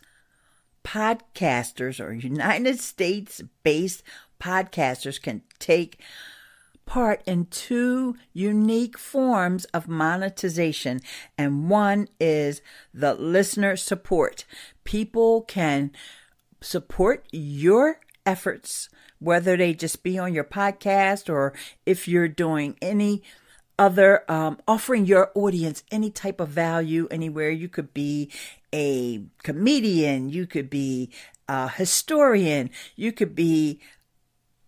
podcasters 0.85 2.05
or 2.05 2.13
United 2.13 2.81
States 2.81 3.43
based 3.63 4.03
podcasters 4.41 5.21
can 5.21 5.43
take 5.59 6.01
part 6.91 7.23
in 7.25 7.47
two 7.47 8.17
unique 8.33 8.99
forms 8.99 9.65
of 9.67 9.87
monetization, 9.87 11.01
and 11.39 11.71
one 11.71 12.09
is 12.19 12.63
the 12.93 13.15
listener 13.15 13.77
support. 13.77 14.45
People 14.83 15.43
can 15.43 15.93
support 16.61 17.25
your 17.31 18.01
efforts, 18.27 18.89
whether 19.21 19.57
they 19.57 19.73
just 19.73 20.03
be 20.03 20.19
on 20.19 20.35
your 20.35 20.43
podcast 20.43 21.33
or 21.33 21.53
if 21.87 22.09
you're 22.09 22.27
doing 22.27 22.77
any 22.83 23.23
other 23.79 24.25
um, 24.29 24.59
offering 24.67 25.07
your 25.07 25.31
audience 25.37 25.85
any 25.93 26.11
type 26.11 26.41
of 26.41 26.49
value 26.49 27.07
anywhere 27.09 27.51
you 27.51 27.69
could 27.69 27.95
be 27.95 28.29
a 28.75 29.23
comedian, 29.45 30.29
you 30.29 30.45
could 30.45 30.69
be 30.69 31.09
a 31.49 31.69
historian, 31.69 32.69
you 32.97 33.13
could 33.13 33.37
be 33.37 33.81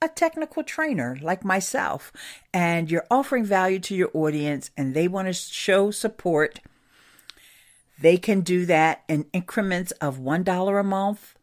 a 0.02 0.08
technical 0.08 0.64
trainer 0.64 1.16
like 1.22 1.44
myself 1.44 2.12
and 2.52 2.90
you're 2.90 3.06
offering 3.08 3.44
value 3.44 3.78
to 3.78 3.94
your 3.94 4.10
audience 4.12 4.70
and 4.76 4.92
they 4.92 5.06
want 5.06 5.28
to 5.28 5.32
show 5.32 5.92
support, 5.92 6.58
they 8.00 8.16
can 8.16 8.40
do 8.40 8.66
that 8.66 9.04
in 9.08 9.26
increments 9.32 9.92
of 9.92 10.18
$1 10.18 10.80
a 10.80 10.82
month, 10.82 11.36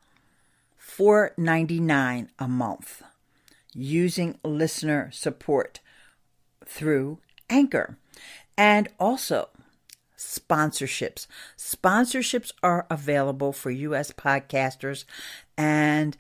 $4.99 0.80 2.28
a 2.38 2.48
month 2.50 3.02
using 3.74 4.38
listener 4.44 5.10
support 5.14 5.80
through 6.66 7.20
Anchor. 7.50 7.98
And 8.58 8.90
also, 9.00 9.48
sponsorships. 10.18 11.28
Sponsorships 11.58 12.52
are 12.62 12.86
available 12.90 13.54
for 13.54 13.72
U.S. 13.72 14.12
podcasters, 14.12 15.06
and 15.58 16.18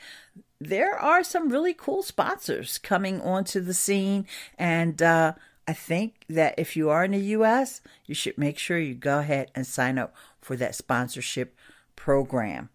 there 0.59 0.97
are 0.97 1.23
some 1.23 1.49
really 1.49 1.73
cool 1.73 2.03
sponsors 2.03 2.77
coming 2.77 3.21
onto 3.21 3.61
the 3.61 3.73
scene. 3.73 4.25
And 4.57 5.01
uh, 5.01 5.33
I 5.67 5.73
think 5.73 6.25
that 6.29 6.55
if 6.57 6.75
you 6.75 6.89
are 6.89 7.05
in 7.05 7.11
the 7.11 7.19
U.S., 7.19 7.81
you 8.05 8.15
should 8.15 8.37
make 8.37 8.57
sure 8.57 8.77
you 8.77 8.93
go 8.93 9.19
ahead 9.19 9.51
and 9.55 9.65
sign 9.65 9.97
up 9.97 10.13
for 10.41 10.55
that 10.57 10.75
sponsorship 10.75 11.55
program. 11.95 12.69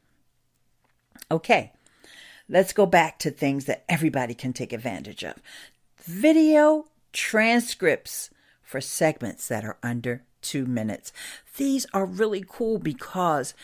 Okay, 1.31 1.73
let's 2.49 2.73
go 2.73 2.87
back 2.87 3.19
to 3.19 3.31
things 3.31 3.67
that 3.67 3.85
everybody 3.88 4.35
can 4.35 4.53
take 4.53 4.73
advantage 4.73 5.25
of 5.25 5.37
video 5.99 6.87
transcripts 7.12 8.31
for 8.62 8.81
segments 8.81 9.49
that 9.49 9.64
are 9.64 9.79
under 9.83 10.23
two 10.43 10.67
minutes. 10.67 11.12
These 11.57 11.87
are 11.95 12.05
really 12.05 12.45
cool 12.47 12.79
because 12.79 13.55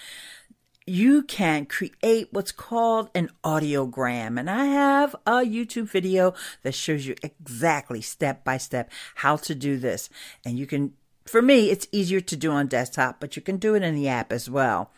you 0.90 1.23
can 1.23 1.66
create 1.66 2.26
what's 2.32 2.50
called 2.50 3.11
an 3.14 3.30
audiogram. 3.44 4.40
And 4.40 4.50
I 4.50 4.64
have 4.64 5.14
a 5.25 5.38
YouTube 5.42 5.88
video 5.88 6.35
that 6.64 6.75
shows 6.75 7.06
you 7.06 7.14
exactly 7.23 8.00
step 8.00 8.42
by 8.42 8.56
step 8.56 8.90
how 9.14 9.37
to 9.37 9.54
do 9.54 9.78
this. 9.78 10.11
And 10.44 10.59
you 10.59 10.66
can, 10.66 10.94
for 11.26 11.40
me, 11.42 11.70
it's 11.70 11.87
easier 11.92 12.20
to 12.20 12.37
do 12.37 12.50
on 12.50 12.66
desktop, 12.66 13.20
but 13.20 13.37
you 13.37 13.42
can 13.42 13.56
do 13.56 13.76
it 13.76 13.85
in 13.85 13.94
the 13.94 14.09
app 14.09 14.32
as 14.32 14.50
well 14.50 14.90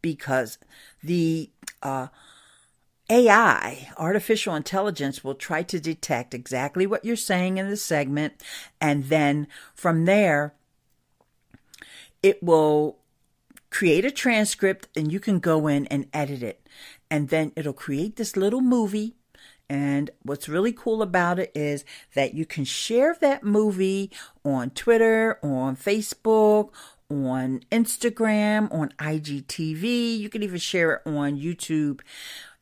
because 0.00 0.56
the, 1.02 1.50
uh, 1.82 2.06
AI, 3.10 3.90
artificial 3.98 4.54
intelligence, 4.54 5.22
will 5.22 5.34
try 5.34 5.62
to 5.62 5.78
detect 5.78 6.32
exactly 6.32 6.86
what 6.86 7.04
you're 7.04 7.16
saying 7.16 7.58
in 7.58 7.68
the 7.68 7.76
segment. 7.76 8.42
And 8.80 9.04
then 9.04 9.46
from 9.74 10.06
there, 10.06 10.54
it 12.22 12.42
will 12.42 12.98
create 13.70 14.04
a 14.04 14.10
transcript 14.10 14.88
and 14.96 15.12
you 15.12 15.20
can 15.20 15.38
go 15.38 15.66
in 15.66 15.86
and 15.86 16.08
edit 16.12 16.42
it. 16.42 16.66
And 17.10 17.28
then 17.28 17.52
it'll 17.56 17.72
create 17.72 18.16
this 18.16 18.36
little 18.36 18.60
movie. 18.60 19.14
And 19.70 20.10
what's 20.22 20.48
really 20.48 20.72
cool 20.72 21.02
about 21.02 21.38
it 21.38 21.52
is 21.54 21.84
that 22.14 22.34
you 22.34 22.46
can 22.46 22.64
share 22.64 23.16
that 23.20 23.44
movie 23.44 24.10
on 24.44 24.70
Twitter, 24.70 25.38
on 25.42 25.76
Facebook, 25.76 26.70
on 27.10 27.60
Instagram, 27.70 28.72
on 28.72 28.92
IGTV. 28.98 30.18
You 30.18 30.28
can 30.28 30.42
even 30.42 30.58
share 30.58 30.94
it 30.94 31.02
on 31.06 31.38
YouTube. 31.38 32.00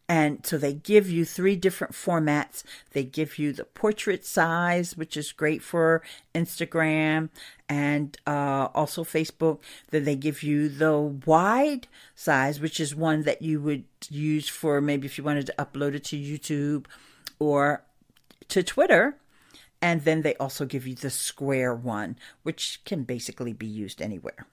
And 0.08 0.46
so 0.46 0.56
they 0.56 0.72
give 0.72 1.10
you 1.10 1.24
three 1.24 1.56
different 1.56 1.92
formats. 1.92 2.62
They 2.92 3.02
give 3.02 3.38
you 3.38 3.52
the 3.52 3.64
portrait 3.64 4.24
size, 4.24 4.96
which 4.96 5.16
is 5.16 5.32
great 5.32 5.62
for 5.62 6.02
Instagram 6.34 7.30
and 7.68 8.16
uh, 8.24 8.68
also 8.72 9.02
Facebook. 9.02 9.58
Then 9.90 10.04
they 10.04 10.14
give 10.14 10.44
you 10.44 10.68
the 10.68 10.96
wide 10.96 11.88
size, 12.14 12.60
which 12.60 12.78
is 12.78 12.94
one 12.94 13.22
that 13.22 13.42
you 13.42 13.60
would 13.60 13.84
use 14.08 14.48
for 14.48 14.80
maybe 14.80 15.06
if 15.06 15.18
you 15.18 15.24
wanted 15.24 15.46
to 15.46 15.54
upload 15.58 15.94
it 15.94 16.04
to 16.04 16.16
YouTube 16.16 16.86
or 17.40 17.82
to 18.48 18.62
Twitter. 18.62 19.16
And 19.82 20.04
then 20.04 20.22
they 20.22 20.36
also 20.36 20.64
give 20.66 20.86
you 20.86 20.94
the 20.94 21.10
square 21.10 21.74
one, 21.74 22.16
which 22.44 22.80
can 22.84 23.02
basically 23.02 23.52
be 23.52 23.66
used 23.66 24.00
anywhere. 24.00 24.46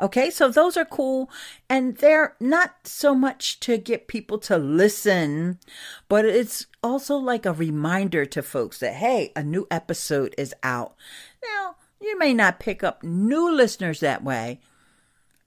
Okay, 0.00 0.30
so 0.30 0.48
those 0.48 0.76
are 0.76 0.84
cool. 0.84 1.30
And 1.68 1.96
they're 1.96 2.36
not 2.40 2.86
so 2.86 3.14
much 3.14 3.60
to 3.60 3.78
get 3.78 4.08
people 4.08 4.38
to 4.40 4.56
listen, 4.56 5.58
but 6.08 6.24
it's 6.24 6.66
also 6.82 7.16
like 7.16 7.46
a 7.46 7.52
reminder 7.52 8.24
to 8.26 8.42
folks 8.42 8.78
that, 8.78 8.94
hey, 8.94 9.32
a 9.36 9.42
new 9.42 9.66
episode 9.70 10.34
is 10.38 10.54
out. 10.62 10.94
Now, 11.42 11.76
you 12.00 12.18
may 12.18 12.32
not 12.32 12.60
pick 12.60 12.82
up 12.82 13.02
new 13.02 13.54
listeners 13.54 14.00
that 14.00 14.24
way, 14.24 14.60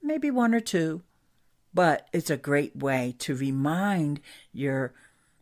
maybe 0.02 0.30
one 0.30 0.54
or 0.54 0.60
two, 0.60 1.02
but 1.72 2.06
it's 2.12 2.30
a 2.30 2.36
great 2.36 2.76
way 2.76 3.16
to 3.18 3.34
remind 3.34 4.20
your 4.52 4.94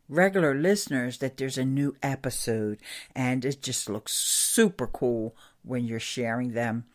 regular 0.09 0.55
listeners 0.55 1.19
that 1.19 1.37
there's 1.37 1.57
a 1.57 1.65
new 1.65 1.95
episode. 2.01 2.79
And 3.15 3.45
it 3.45 3.61
just 3.61 3.89
looks 3.89 4.13
super 4.13 4.87
cool 4.87 5.35
when 5.61 5.85
you're 5.85 5.99
sharing 5.99 6.53
them 6.53 6.85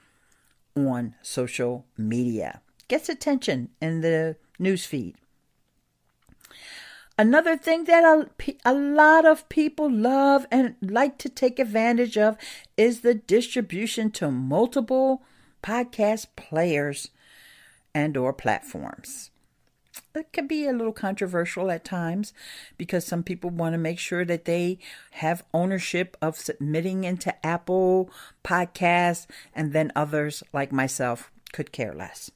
on 0.87 1.15
social 1.23 1.87
media. 1.97 2.61
Gets 2.87 3.09
attention 3.09 3.71
in 3.81 4.03
the 4.03 4.37
newsfeed. 4.61 5.15
Another 7.17 7.57
thing 7.57 7.85
that 7.85 8.05
a, 8.05 8.55
a 8.65 8.73
lot 8.73 9.27
of 9.27 9.49
people 9.49 9.91
love 9.91 10.47
and 10.53 10.77
like 10.81 11.19
to 11.19 11.29
take 11.29 11.59
advantage 11.59 12.17
of 12.17 12.37
is 12.77 13.01
the 13.01 13.15
distribution 13.15 14.13
to 14.13 14.31
multiple 14.31 15.23
podcast 15.63 16.29
players 16.37 17.11
and 17.93 18.17
or 18.17 18.33
platforms 18.33 19.31
it 20.15 20.33
can 20.33 20.47
be 20.47 20.67
a 20.67 20.73
little 20.73 20.93
controversial 20.93 21.71
at 21.71 21.85
times 21.85 22.33
because 22.77 23.05
some 23.05 23.23
people 23.23 23.51
want 23.51 23.75
to 23.75 23.79
make 23.79 23.99
sure 23.99 24.25
that 24.25 24.45
they 24.45 24.79
have 25.13 25.45
ownership 25.53 26.17
of 26.21 26.37
submitting 26.37 27.05
into 27.05 27.35
Apple 27.47 28.11
Podcasts, 28.45 29.27
and 29.55 29.73
then 29.73 29.93
others, 29.95 30.43
like 30.53 30.73
myself, 30.73 31.31
could 31.53 31.73
care 31.73 31.95
less. 31.95 32.31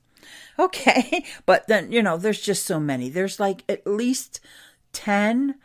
Okay, 0.58 1.24
but 1.46 1.66
then, 1.68 1.92
you 1.92 2.02
know, 2.02 2.16
there's 2.16 2.40
just 2.40 2.64
so 2.64 2.78
many. 2.78 3.08
There's 3.08 3.40
like 3.40 3.64
at 3.68 3.86
least 3.86 4.40
10 4.92 5.56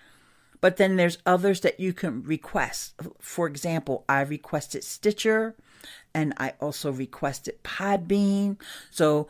but 0.61 0.77
then 0.77 0.95
there's 0.95 1.19
others 1.25 1.61
that 1.61 1.79
you 1.79 1.93
can 1.93 2.23
request. 2.23 2.95
For 3.19 3.47
example, 3.47 4.03
I 4.09 4.21
requested 4.21 4.83
Stitcher 4.83 5.55
and 6.13 6.33
I 6.37 6.53
also 6.59 6.91
requested 6.91 7.63
Podbean. 7.63 8.57
So 8.89 9.27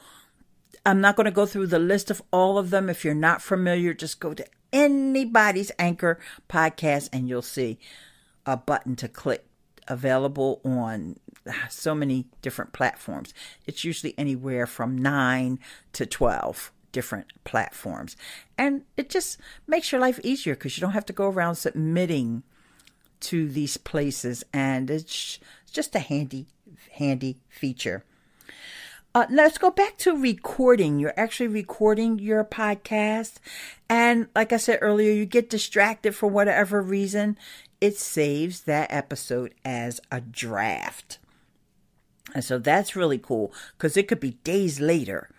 I'm 0.88 1.02
not 1.02 1.18
going 1.18 1.26
to 1.26 1.32
go 1.32 1.46
through 1.46 1.68
the 1.68 1.80
list 1.80 2.10
of 2.10 2.22
all 2.32 2.58
of 2.58 2.70
them. 2.70 2.90
If 2.90 3.04
you're 3.04 3.14
not 3.14 3.42
familiar, 3.42 3.94
just 3.94 4.22
go 4.22 4.34
to 4.34 4.46
anybody's 4.72 5.70
Anchor 5.78 6.18
podcast 6.48 7.10
and 7.12 7.28
you'll 7.28 7.42
see 7.42 7.78
a 8.46 8.56
button 8.56 8.96
to 8.96 9.10
click 9.10 9.46
available 9.90 10.62
on 10.64 11.18
ah, 11.46 11.68
so 11.70 11.94
many 11.94 12.28
different 12.42 12.72
platforms. 12.72 13.34
It's 13.66 13.84
usually 13.84 14.18
anywhere 14.18 14.66
from 14.66 14.98
9 14.98 15.60
to 15.92 16.06
12 16.06 16.72
different 16.94 17.34
platforms. 17.44 18.16
And 18.58 18.84
it 18.96 19.10
just 19.10 19.42
makes 19.68 19.92
your 19.92 20.00
life 20.00 20.22
easier 20.24 20.56
because 20.56 20.78
you 20.78 20.82
don't 20.82 20.92
have 20.92 21.06
to 21.08 21.14
go 21.14 21.28
around 21.28 21.56
submitting 21.56 22.44
to 23.20 23.50
these 23.50 23.76
places 23.76 24.46
and 24.54 24.90
it's 24.90 25.38
just 25.70 25.96
a 25.96 26.00
handy 26.00 26.46
handy 26.94 27.40
feature. 27.50 28.06
Uh, 29.18 29.26
let's 29.32 29.58
go 29.58 29.72
back 29.72 29.98
to 29.98 30.16
recording. 30.16 31.00
You're 31.00 31.20
actually 31.20 31.48
recording 31.48 32.20
your 32.20 32.46
podcast. 32.46 33.38
And 33.90 34.28
like 34.36 34.54
I 34.54 34.58
said 34.58 34.78
earlier, 34.80 35.12
you 35.12 35.26
get 35.26 35.50
distracted 35.50 36.14
for 36.16 36.28
whatever 36.28 36.84
reason. 36.84 37.36
It 37.82 37.98
saves 37.98 38.62
that 38.66 38.94
episode 38.94 39.56
as 39.66 40.00
a 40.12 40.22
draft. 40.22 41.18
And 42.36 42.44
so 42.44 42.60
that's 42.60 42.96
really 42.96 43.18
cool 43.18 43.52
because 43.76 43.98
it 43.98 44.08
could 44.08 44.20
be 44.20 44.38
days 44.44 44.80
later 44.80 45.32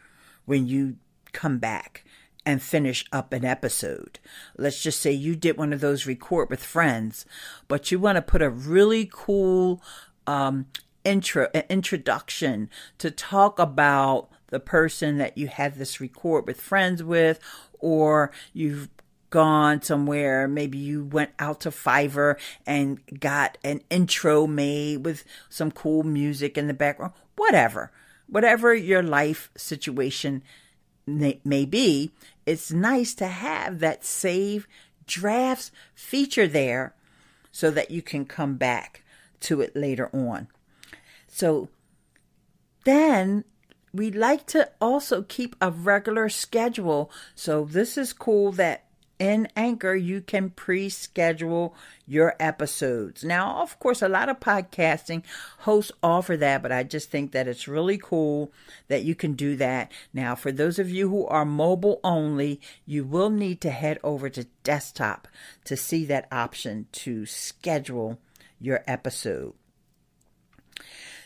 when 0.44 0.66
you 0.66 0.96
come 1.32 1.58
back 1.58 2.04
and 2.44 2.60
finish 2.60 3.04
up 3.12 3.32
an 3.32 3.44
episode. 3.44 4.18
Let's 4.56 4.82
just 4.82 5.00
say 5.00 5.12
you 5.12 5.36
did 5.36 5.56
one 5.56 5.72
of 5.72 5.80
those 5.80 6.04
record 6.04 6.50
with 6.50 6.64
friends, 6.64 7.26
but 7.68 7.92
you 7.92 8.00
want 8.00 8.16
to 8.16 8.22
put 8.22 8.42
a 8.42 8.50
really 8.50 9.08
cool 9.08 9.80
um, 10.26 10.66
intro 11.04 11.48
introduction 11.68 12.68
to 12.98 13.10
talk 13.10 13.58
about 13.58 14.28
the 14.48 14.60
person 14.60 15.18
that 15.18 15.36
you 15.36 15.46
had 15.46 15.76
this 15.76 16.00
record 16.00 16.46
with 16.46 16.60
friends 16.60 17.02
with 17.02 17.38
or 17.78 18.30
you've 18.52 18.88
gone 19.30 19.82
somewhere 19.82 20.48
maybe 20.48 20.78
you 20.78 21.04
went 21.04 21.30
out 21.38 21.60
to 21.60 21.70
Fiverr 21.70 22.36
and 22.66 23.00
got 23.20 23.58
an 23.62 23.82
intro 23.90 24.46
made 24.46 25.04
with 25.04 25.24
some 25.50 25.70
cool 25.70 26.02
music 26.02 26.56
in 26.56 26.66
the 26.66 26.74
background 26.74 27.12
whatever. 27.36 27.92
Whatever 28.26 28.74
your 28.74 29.02
life 29.02 29.50
situation 29.56 30.42
may, 31.06 31.40
may 31.44 31.64
be 31.64 32.12
it's 32.44 32.70
nice 32.72 33.14
to 33.14 33.26
have 33.26 33.80
that 33.80 34.04
save 34.04 34.66
drafts 35.06 35.70
feature 35.94 36.46
there 36.46 36.94
so 37.50 37.70
that 37.70 37.90
you 37.90 38.02
can 38.02 38.24
come 38.24 38.56
back 38.56 39.02
to 39.40 39.60
it 39.60 39.74
later 39.74 40.10
on 40.14 40.48
so 41.38 41.68
then 42.84 43.44
we 43.92 44.10
like 44.10 44.44
to 44.46 44.68
also 44.80 45.22
keep 45.22 45.54
a 45.60 45.70
regular 45.70 46.28
schedule. 46.28 47.12
So 47.36 47.64
this 47.64 47.96
is 47.96 48.12
cool 48.12 48.50
that 48.52 48.86
in 49.20 49.46
Anchor, 49.54 49.94
you 49.94 50.20
can 50.20 50.50
pre 50.50 50.88
schedule 50.88 51.76
your 52.08 52.34
episodes. 52.40 53.22
Now, 53.22 53.62
of 53.62 53.78
course, 53.78 54.02
a 54.02 54.08
lot 54.08 54.28
of 54.28 54.40
podcasting 54.40 55.22
hosts 55.58 55.92
offer 56.02 56.36
that, 56.38 56.60
but 56.60 56.72
I 56.72 56.82
just 56.82 57.08
think 57.08 57.30
that 57.30 57.46
it's 57.46 57.68
really 57.68 57.98
cool 57.98 58.52
that 58.88 59.04
you 59.04 59.14
can 59.14 59.34
do 59.34 59.54
that. 59.58 59.92
Now, 60.12 60.34
for 60.34 60.50
those 60.50 60.80
of 60.80 60.90
you 60.90 61.08
who 61.08 61.24
are 61.28 61.44
mobile 61.44 62.00
only, 62.02 62.60
you 62.84 63.04
will 63.04 63.30
need 63.30 63.60
to 63.60 63.70
head 63.70 64.00
over 64.02 64.28
to 64.28 64.48
desktop 64.64 65.28
to 65.66 65.76
see 65.76 66.04
that 66.06 66.26
option 66.32 66.86
to 66.94 67.26
schedule 67.26 68.18
your 68.58 68.82
episode. 68.88 69.54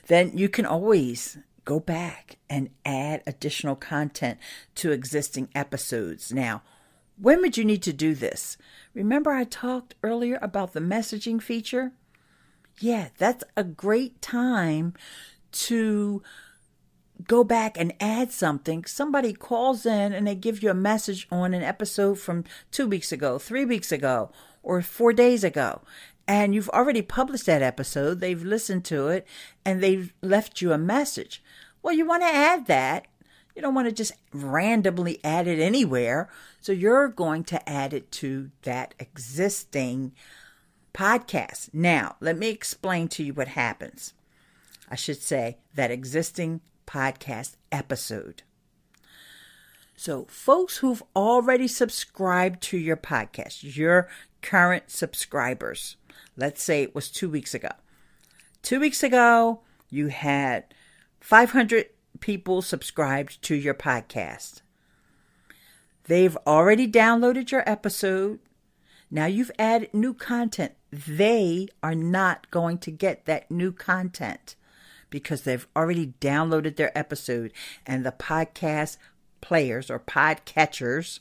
Then 0.07 0.37
you 0.37 0.49
can 0.49 0.67
always 0.67 1.39
go 1.65 1.79
back 1.79 2.39
and 2.51 2.71
add 2.85 3.23
additional 3.27 3.77
content 3.77 4.39
to 4.77 4.91
existing 4.91 5.49
episodes. 5.55 6.33
Now, 6.33 6.63
when 7.17 7.41
would 7.41 7.57
you 7.57 7.65
need 7.65 7.83
to 7.85 7.93
do 7.93 8.15
this? 8.15 8.57
Remember, 8.95 9.31
I 9.31 9.45
talked 9.45 9.95
earlier 10.03 10.39
about 10.43 10.73
the 10.73 10.81
messaging 10.81 11.41
feature? 11.41 11.93
Yeah, 12.81 13.09
that's 13.19 13.45
a 13.57 13.63
great 13.63 14.21
time 14.21 14.95
to 15.53 16.23
go 17.27 17.45
back 17.45 17.79
and 17.79 17.93
add 18.01 18.33
something. 18.33 18.85
Somebody 18.85 19.33
calls 19.33 19.87
in 19.87 20.13
and 20.13 20.27
they 20.27 20.35
give 20.35 20.63
you 20.63 20.71
a 20.71 20.75
message 20.75 21.29
on 21.31 21.55
an 21.55 21.63
episode 21.63 22.19
from 22.19 22.45
two 22.71 22.89
weeks 22.89 23.13
ago, 23.13 23.39
three 23.39 23.65
weeks 23.65 23.93
ago, 23.93 24.31
or 24.63 24.83
four 24.83 25.13
days 25.13 25.45
ago. 25.45 25.83
And 26.27 26.55
you've 26.55 26.69
already 26.71 27.03
published 27.03 27.47
that 27.47 27.63
episode, 27.63 28.21
they've 28.21 28.43
listened 28.43 28.85
to 28.87 29.09
it, 29.09 29.27
and 29.65 29.83
they've 29.83 30.13
left 30.23 30.61
you 30.61 30.73
a 30.73 30.79
message. 30.79 31.43
Well, 31.83 31.95
you 31.95 32.07
want 32.07 32.23
to 32.23 32.29
add 32.29 32.67
that 32.67 33.07
you 33.55 33.63
don't 33.63 33.75
want 33.75 33.89
to 33.89 33.95
just 33.95 34.13
randomly 34.33 35.21
add 35.23 35.47
it 35.47 35.59
anywhere. 35.59 36.29
So 36.61 36.73
you're 36.73 37.09
going 37.09 37.45
to 37.45 37.69
add 37.69 37.93
it 37.93 38.11
to 38.13 38.51
that 38.63 38.95
existing 38.99 40.13
podcast. 40.95 41.71
Now, 41.73 42.17
let 42.21 42.39
me 42.39 42.49
explain 42.49 43.09
to 43.09 43.23
you 43.23 43.35
what 43.35 43.49
happens. 43.49 44.15
I 44.89 44.97
should 44.97 45.21
say 45.21 45.59
that 45.75 45.91
existing 45.91 46.61
podcast 46.87 47.57
episode. 47.71 48.43
So, 49.95 50.27
folks 50.29 50.79
who've 50.79 51.03
already 51.15 51.69
subscribed 51.69 52.63
to 52.65 52.79
your 52.79 52.97
podcast, 52.97 53.77
your 53.77 54.09
current 54.41 54.91
subscribers, 54.91 55.97
let's 56.37 56.63
say 56.63 56.83
it 56.83 56.95
was 56.95 57.11
two 57.11 57.29
weeks 57.29 57.55
ago. 57.55 57.71
Two 58.63 58.81
weeks 58.81 59.03
ago, 59.03 59.61
you 59.91 60.09
had 60.09 60.75
500 61.21 61.87
people 62.21 62.63
subscribed 62.63 63.43
to 63.43 63.55
your 63.55 63.75
podcast. 63.75 64.63
They've 66.05 66.37
already 66.47 66.91
downloaded 66.91 67.51
your 67.51 67.69
episode. 67.69 68.41
Now 69.11 69.27
you've 69.27 69.51
added 69.59 69.93
new 69.93 70.15
content. 70.15 70.73
They 70.91 71.69
are 71.83 71.95
not 71.95 72.51
going 72.51 72.79
to 72.79 72.91
get 72.91 73.27
that 73.27 73.51
new 73.51 73.73
content 73.73 74.57
because 75.11 75.43
they've 75.43 75.67
already 75.77 76.15
downloaded 76.21 76.77
their 76.77 76.97
episode 76.97 77.53
and 77.87 78.05
the 78.05 78.13
podcast 78.13 78.97
players 79.41 79.91
or 79.91 80.01
podcatchers 80.01 81.21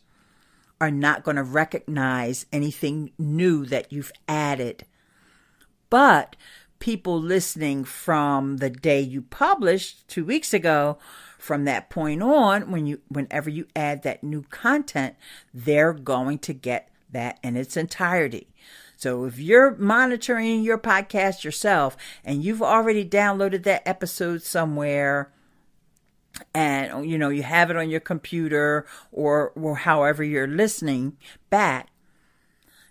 are 0.80 0.92
not 0.92 1.24
going 1.24 1.36
to 1.38 1.44
recognize 1.44 2.46
anything 2.52 3.12
new 3.20 3.66
that 3.66 3.92
you've 3.92 4.12
added. 4.28 4.86
But 5.92 6.38
people 6.80 7.22
listening 7.22 7.84
from 7.84 8.58
the 8.58 8.70
day 8.72 9.02
you 9.02 9.22
published 9.22 10.08
two 10.08 10.26
weeks 10.26 10.52
ago 10.52 10.98
from 11.38 11.66
that 11.66 11.92
point 11.92 12.24
on 12.24 12.72
when 12.72 12.88
you 12.88 13.00
whenever 13.08 13.50
you 13.50 13.68
add 13.76 14.02
that 14.02 14.24
new 14.24 14.42
content 14.44 15.16
they're 15.54 15.94
going 15.94 16.40
to 16.40 16.54
get 16.54 16.90
that 17.12 17.40
in 17.44 17.56
its 17.56 17.78
entirety. 17.78 18.48
So 18.96 19.26
if 19.26 19.38
you're 19.38 19.76
monitoring 19.76 20.64
your 20.64 20.78
podcast 20.78 21.44
yourself 21.44 21.98
and 22.24 22.44
you've 22.44 22.62
already 22.62 23.04
downloaded 23.04 23.64
that 23.64 23.88
episode 23.88 24.44
somewhere 24.44 25.32
and 26.56 27.06
you 27.10 27.18
know 27.18 27.30
you 27.30 27.44
have 27.44 27.70
it 27.70 27.76
on 27.76 27.90
your 27.90 28.00
computer 28.00 28.88
or 29.12 29.52
or 29.56 29.76
however 29.76 30.24
you're 30.24 30.48
listening 30.48 31.18
back 31.50 31.90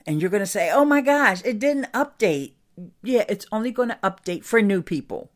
and 0.07 0.21
you're 0.21 0.31
going 0.31 0.43
to 0.43 0.47
say 0.47 0.71
oh 0.71 0.85
my 0.85 1.01
gosh 1.01 1.41
it 1.45 1.59
didn't 1.59 1.91
update 1.93 2.53
yeah, 3.03 3.25
it's 3.29 3.47
only 3.53 3.71
going 3.71 3.89
to 3.89 3.99
update 4.03 4.45
for 4.45 4.61
new 4.63 4.83
people. 4.83 5.31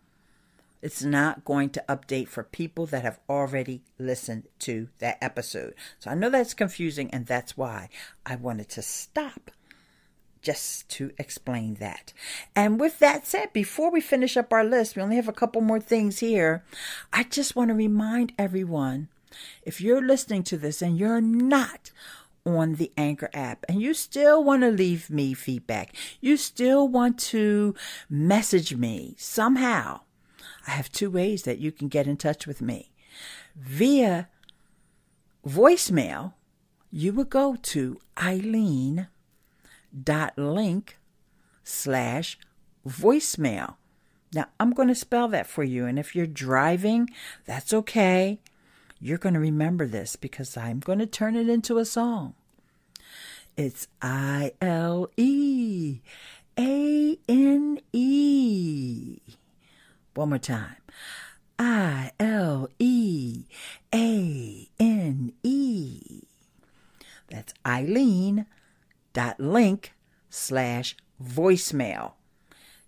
It's 0.82 1.02
not 1.02 1.46
going 1.46 1.70
to 1.70 1.84
update 1.88 2.28
for 2.28 2.42
people 2.42 2.84
that 2.86 3.02
have 3.02 3.18
already 3.28 3.82
listened 3.98 4.48
to 4.60 4.88
that 4.98 5.16
episode. 5.22 5.74
So 5.98 6.10
I 6.10 6.14
know 6.14 6.28
that's 6.28 6.52
confusing, 6.52 7.10
and 7.10 7.24
that's 7.26 7.56
why 7.56 7.88
I 8.26 8.36
wanted 8.36 8.68
to 8.70 8.82
stop 8.82 9.50
just 10.42 10.88
to 10.90 11.10
explain 11.18 11.76
that. 11.76 12.12
And 12.54 12.78
with 12.78 12.98
that 12.98 13.26
said, 13.26 13.52
before 13.52 13.90
we 13.90 14.00
finish 14.00 14.36
up 14.36 14.52
our 14.52 14.62
list, 14.62 14.94
we 14.94 15.02
only 15.02 15.16
have 15.16 15.28
a 15.28 15.32
couple 15.32 15.62
more 15.62 15.80
things 15.80 16.18
here. 16.18 16.62
I 17.12 17.24
just 17.24 17.56
want 17.56 17.68
to 17.68 17.74
remind 17.74 18.34
everyone 18.38 19.08
if 19.62 19.80
you're 19.80 20.06
listening 20.06 20.42
to 20.44 20.58
this 20.58 20.82
and 20.82 20.98
you're 20.98 21.22
not 21.22 21.90
on 22.46 22.74
the 22.74 22.92
Anchor 22.96 23.30
app 23.32 23.64
and 23.68 23.80
you 23.80 23.94
still 23.94 24.44
want 24.44 24.62
to 24.62 24.70
leave 24.70 25.08
me 25.10 25.34
feedback, 25.34 25.94
you 26.20 26.36
still 26.36 26.86
want 26.86 27.18
to 27.18 27.74
message 28.08 28.74
me 28.74 29.14
somehow, 29.18 30.00
I 30.66 30.72
have 30.72 30.92
two 30.92 31.10
ways 31.10 31.42
that 31.44 31.58
you 31.58 31.72
can 31.72 31.88
get 31.88 32.06
in 32.06 32.16
touch 32.16 32.46
with 32.46 32.60
me. 32.62 32.92
Via 33.56 34.28
voicemail, 35.46 36.34
you 36.90 37.12
would 37.12 37.30
go 37.30 37.56
to 37.56 38.00
ileane.link 38.16 39.08
slash 41.62 42.38
voicemail. 42.86 43.76
Now, 44.32 44.46
I'm 44.58 44.72
going 44.72 44.88
to 44.88 44.94
spell 44.94 45.28
that 45.28 45.46
for 45.46 45.62
you, 45.62 45.86
and 45.86 45.98
if 45.98 46.16
you're 46.16 46.26
driving, 46.26 47.08
that's 47.46 47.72
okay. 47.72 48.40
You're 49.04 49.18
going 49.18 49.34
to 49.34 49.40
remember 49.40 49.86
this 49.86 50.16
because 50.16 50.56
I'm 50.56 50.80
going 50.80 50.98
to 50.98 51.04
turn 51.04 51.36
it 51.36 51.46
into 51.46 51.76
a 51.76 51.84
song. 51.84 52.32
It's 53.54 53.86
I 54.00 54.52
L 54.62 55.10
E 55.18 56.00
A 56.58 57.18
N 57.28 57.80
E. 57.92 59.18
One 60.14 60.30
more 60.30 60.38
time. 60.38 60.76
I 61.58 62.12
L 62.18 62.70
E 62.78 63.44
A 63.94 64.68
N 64.80 65.34
E. 65.42 66.22
That's 67.28 67.52
Ileane 67.62 68.46
dot 69.12 69.38
link 69.38 69.92
slash 70.30 70.96
voicemail. 71.22 72.12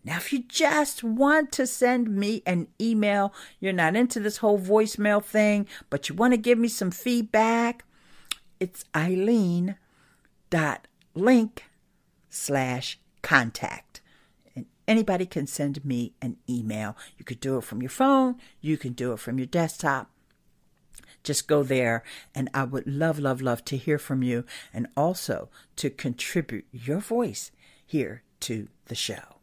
Now, 0.06 0.18
if 0.18 0.32
you 0.32 0.44
just 0.44 1.02
want 1.02 1.50
to 1.52 1.66
send 1.66 2.14
me 2.14 2.40
an 2.46 2.68
email, 2.80 3.34
you're 3.58 3.72
not 3.72 3.96
into 3.96 4.20
this 4.20 4.36
whole 4.36 4.56
voicemail 4.56 5.22
thing, 5.22 5.66
but 5.90 6.08
you 6.08 6.14
want 6.14 6.32
to 6.32 6.36
give 6.36 6.58
me 6.58 6.68
some 6.68 6.92
feedback, 6.92 7.84
it's 8.60 8.84
Ileane 8.94 9.76
dot 10.48 10.86
link 11.14 11.64
slash 12.30 13.00
contact. 13.22 14.00
And 14.54 14.66
anybody 14.86 15.26
can 15.26 15.48
send 15.48 15.84
me 15.84 16.12
an 16.22 16.36
email. 16.48 16.96
You 17.18 17.24
could 17.24 17.40
do 17.40 17.58
it 17.58 17.64
from 17.64 17.82
your 17.82 17.90
phone, 17.90 18.36
you 18.60 18.78
can 18.78 18.92
do 18.92 19.12
it 19.12 19.18
from 19.18 19.38
your 19.38 19.48
desktop. 19.48 20.08
Just 21.24 21.48
go 21.48 21.64
there, 21.64 22.04
and 22.32 22.48
I 22.54 22.62
would 22.62 22.86
love, 22.86 23.18
love, 23.18 23.42
love 23.42 23.64
to 23.64 23.76
hear 23.76 23.98
from 23.98 24.22
you 24.22 24.44
and 24.72 24.86
also 24.96 25.48
to 25.74 25.90
contribute 25.90 26.66
your 26.70 27.00
voice 27.00 27.50
here 27.84 28.22
to 28.38 28.68
the 28.84 28.94
show. 28.94 29.35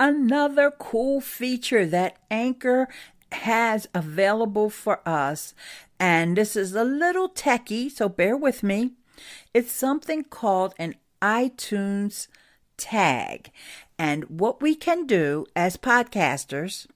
Another 0.00 0.70
cool 0.70 1.20
feature 1.20 1.84
that 1.84 2.16
Anchor 2.30 2.88
has 3.32 3.86
available 3.94 4.70
for 4.70 5.06
us, 5.06 5.52
and 5.98 6.38
this 6.38 6.56
is 6.56 6.74
a 6.74 6.84
little 6.84 7.28
techie, 7.28 7.90
so 7.90 8.08
bear 8.08 8.34
with 8.34 8.62
me. 8.62 8.92
It's 9.52 9.70
something 9.70 10.24
called 10.24 10.72
an 10.78 10.94
iTunes 11.20 12.28
tag. 12.78 13.50
And 13.98 14.24
what 14.40 14.62
we 14.62 14.74
can 14.74 15.06
do 15.06 15.44
as 15.54 15.76
podcasters 15.76 16.86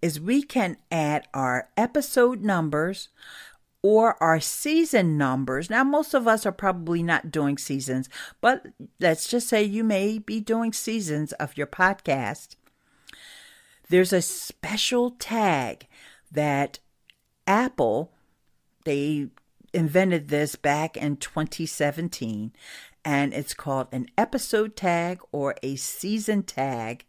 is 0.00 0.18
we 0.18 0.42
can 0.42 0.78
add 0.90 1.28
our 1.34 1.68
episode 1.76 2.40
numbers 2.40 3.10
or 3.88 4.20
our 4.20 4.40
season 4.40 5.16
numbers. 5.16 5.70
Now, 5.70 5.84
most 5.84 6.12
of 6.12 6.26
us 6.26 6.44
are 6.44 6.50
probably 6.50 7.04
not 7.04 7.30
doing 7.30 7.56
seasons, 7.56 8.08
but 8.40 8.66
let's 8.98 9.28
just 9.28 9.48
say 9.48 9.62
you 9.62 9.84
may 9.84 10.18
be 10.18 10.40
doing 10.40 10.72
seasons 10.72 11.30
of 11.34 11.56
your 11.56 11.68
podcast. 11.68 12.56
There's 13.88 14.12
a 14.12 14.22
special 14.22 15.12
tag 15.12 15.86
that 16.32 16.80
Apple, 17.46 18.10
they 18.84 19.28
invented 19.72 20.30
this 20.30 20.56
back 20.56 20.96
in 20.96 21.18
2017, 21.18 22.52
and 23.04 23.32
it's 23.32 23.54
called 23.54 23.86
an 23.92 24.08
episode 24.18 24.74
tag 24.74 25.20
or 25.30 25.54
a 25.62 25.76
season 25.76 26.42
tag, 26.42 27.04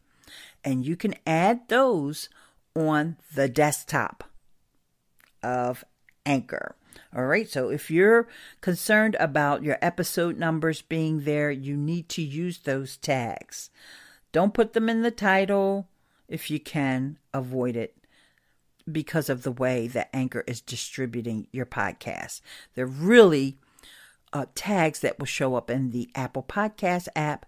and 0.63 0.85
you 0.85 0.95
can 0.95 1.15
add 1.25 1.69
those 1.69 2.29
on 2.75 3.17
the 3.33 3.49
desktop 3.49 4.25
of 5.41 5.83
Anchor. 6.27 6.75
All 7.15 7.25
right, 7.25 7.49
so 7.49 7.69
if 7.69 7.89
you're 7.89 8.27
concerned 8.61 9.15
about 9.19 9.63
your 9.63 9.77
episode 9.81 10.37
numbers 10.37 10.81
being 10.81 11.21
there, 11.23 11.49
you 11.49 11.77
need 11.77 12.09
to 12.09 12.21
use 12.21 12.59
those 12.59 12.97
tags. 12.97 13.69
Don't 14.31 14.53
put 14.53 14.73
them 14.73 14.89
in 14.89 15.01
the 15.01 15.11
title 15.11 15.87
if 16.27 16.51
you 16.51 16.59
can, 16.59 17.17
avoid 17.33 17.77
it 17.77 17.95
because 18.91 19.29
of 19.29 19.43
the 19.43 19.51
way 19.51 19.87
that 19.87 20.09
Anchor 20.13 20.43
is 20.47 20.61
distributing 20.61 21.47
your 21.51 21.65
podcast. 21.65 22.41
They're 22.75 22.85
really 22.85 23.57
uh, 24.33 24.45
tags 24.55 24.99
that 24.99 25.17
will 25.19 25.25
show 25.25 25.55
up 25.55 25.69
in 25.69 25.91
the 25.91 26.09
Apple 26.13 26.43
Podcast 26.43 27.07
app, 27.15 27.45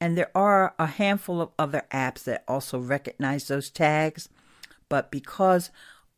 and 0.00 0.16
there 0.16 0.30
are 0.34 0.74
a 0.78 0.86
handful 0.86 1.40
of 1.40 1.50
other 1.58 1.82
apps 1.92 2.24
that 2.24 2.44
also 2.48 2.78
recognize 2.78 3.48
those 3.48 3.70
tags. 3.70 4.28
But 4.88 5.10
because 5.10 5.70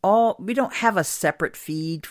all 0.04 0.36
we 0.38 0.52
don't 0.52 0.74
have 0.74 0.98
a 0.98 1.02
separate 1.02 1.56
feed, 1.56 2.06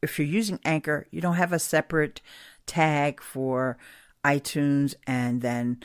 if 0.00 0.18
you're 0.18 0.28
using 0.28 0.60
Anchor, 0.64 1.08
you 1.10 1.20
don't 1.20 1.34
have 1.34 1.52
a 1.52 1.58
separate 1.58 2.22
tag 2.64 3.20
for 3.20 3.76
iTunes 4.24 4.94
and 5.06 5.42
then 5.42 5.82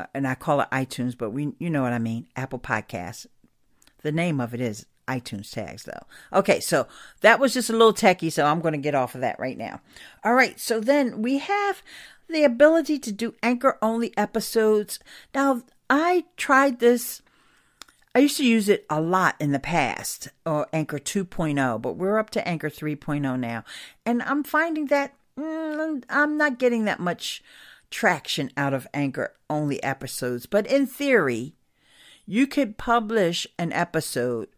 uh, 0.00 0.06
and 0.14 0.26
I 0.26 0.34
call 0.34 0.62
it 0.62 0.70
iTunes, 0.72 1.16
but 1.16 1.30
we 1.30 1.52
you 1.58 1.68
know 1.68 1.82
what 1.82 1.92
I 1.92 1.98
mean, 1.98 2.26
Apple 2.34 2.58
Podcasts. 2.58 3.26
The 4.02 4.10
name 4.10 4.40
of 4.40 4.54
it 4.54 4.60
is 4.62 4.86
iTunes 5.06 5.52
tags 5.52 5.82
though. 5.82 6.06
Okay, 6.32 6.60
so 6.60 6.88
that 7.20 7.38
was 7.38 7.52
just 7.52 7.68
a 7.68 7.74
little 7.74 7.92
techie, 7.92 8.32
so 8.32 8.46
I'm 8.46 8.60
going 8.60 8.72
to 8.72 8.78
get 8.78 8.94
off 8.94 9.14
of 9.14 9.20
that 9.20 9.38
right 9.38 9.58
now. 9.58 9.82
All 10.24 10.34
right, 10.34 10.58
so 10.58 10.80
then 10.80 11.20
we 11.20 11.38
have 11.38 11.82
the 12.26 12.42
ability 12.42 12.98
to 13.00 13.12
do 13.12 13.34
anchor 13.42 13.76
only 13.82 14.16
episodes. 14.16 14.98
Now, 15.34 15.62
I 15.90 16.24
tried 16.38 16.78
this 16.78 17.20
I 18.14 18.20
used 18.20 18.38
to 18.38 18.44
use 18.44 18.68
it 18.68 18.86
a 18.90 19.00
lot 19.00 19.36
in 19.38 19.52
the 19.52 19.60
past, 19.60 20.28
or 20.44 20.66
Anchor 20.72 20.98
2.0, 20.98 21.80
but 21.80 21.96
we're 21.96 22.18
up 22.18 22.30
to 22.30 22.46
Anchor 22.46 22.68
3.0 22.68 23.38
now. 23.38 23.64
And 24.04 24.22
I'm 24.22 24.42
finding 24.42 24.86
that 24.86 25.14
mm, 25.38 26.02
I'm 26.08 26.36
not 26.36 26.58
getting 26.58 26.84
that 26.84 27.00
much 27.00 27.42
traction 27.90 28.50
out 28.56 28.74
of 28.74 28.86
Anchor 28.92 29.34
only 29.48 29.82
episodes. 29.82 30.46
But 30.46 30.66
in 30.66 30.86
theory, 30.86 31.54
you 32.26 32.46
could 32.46 32.78
publish 32.78 33.46
an 33.58 33.72
episode 33.72 34.48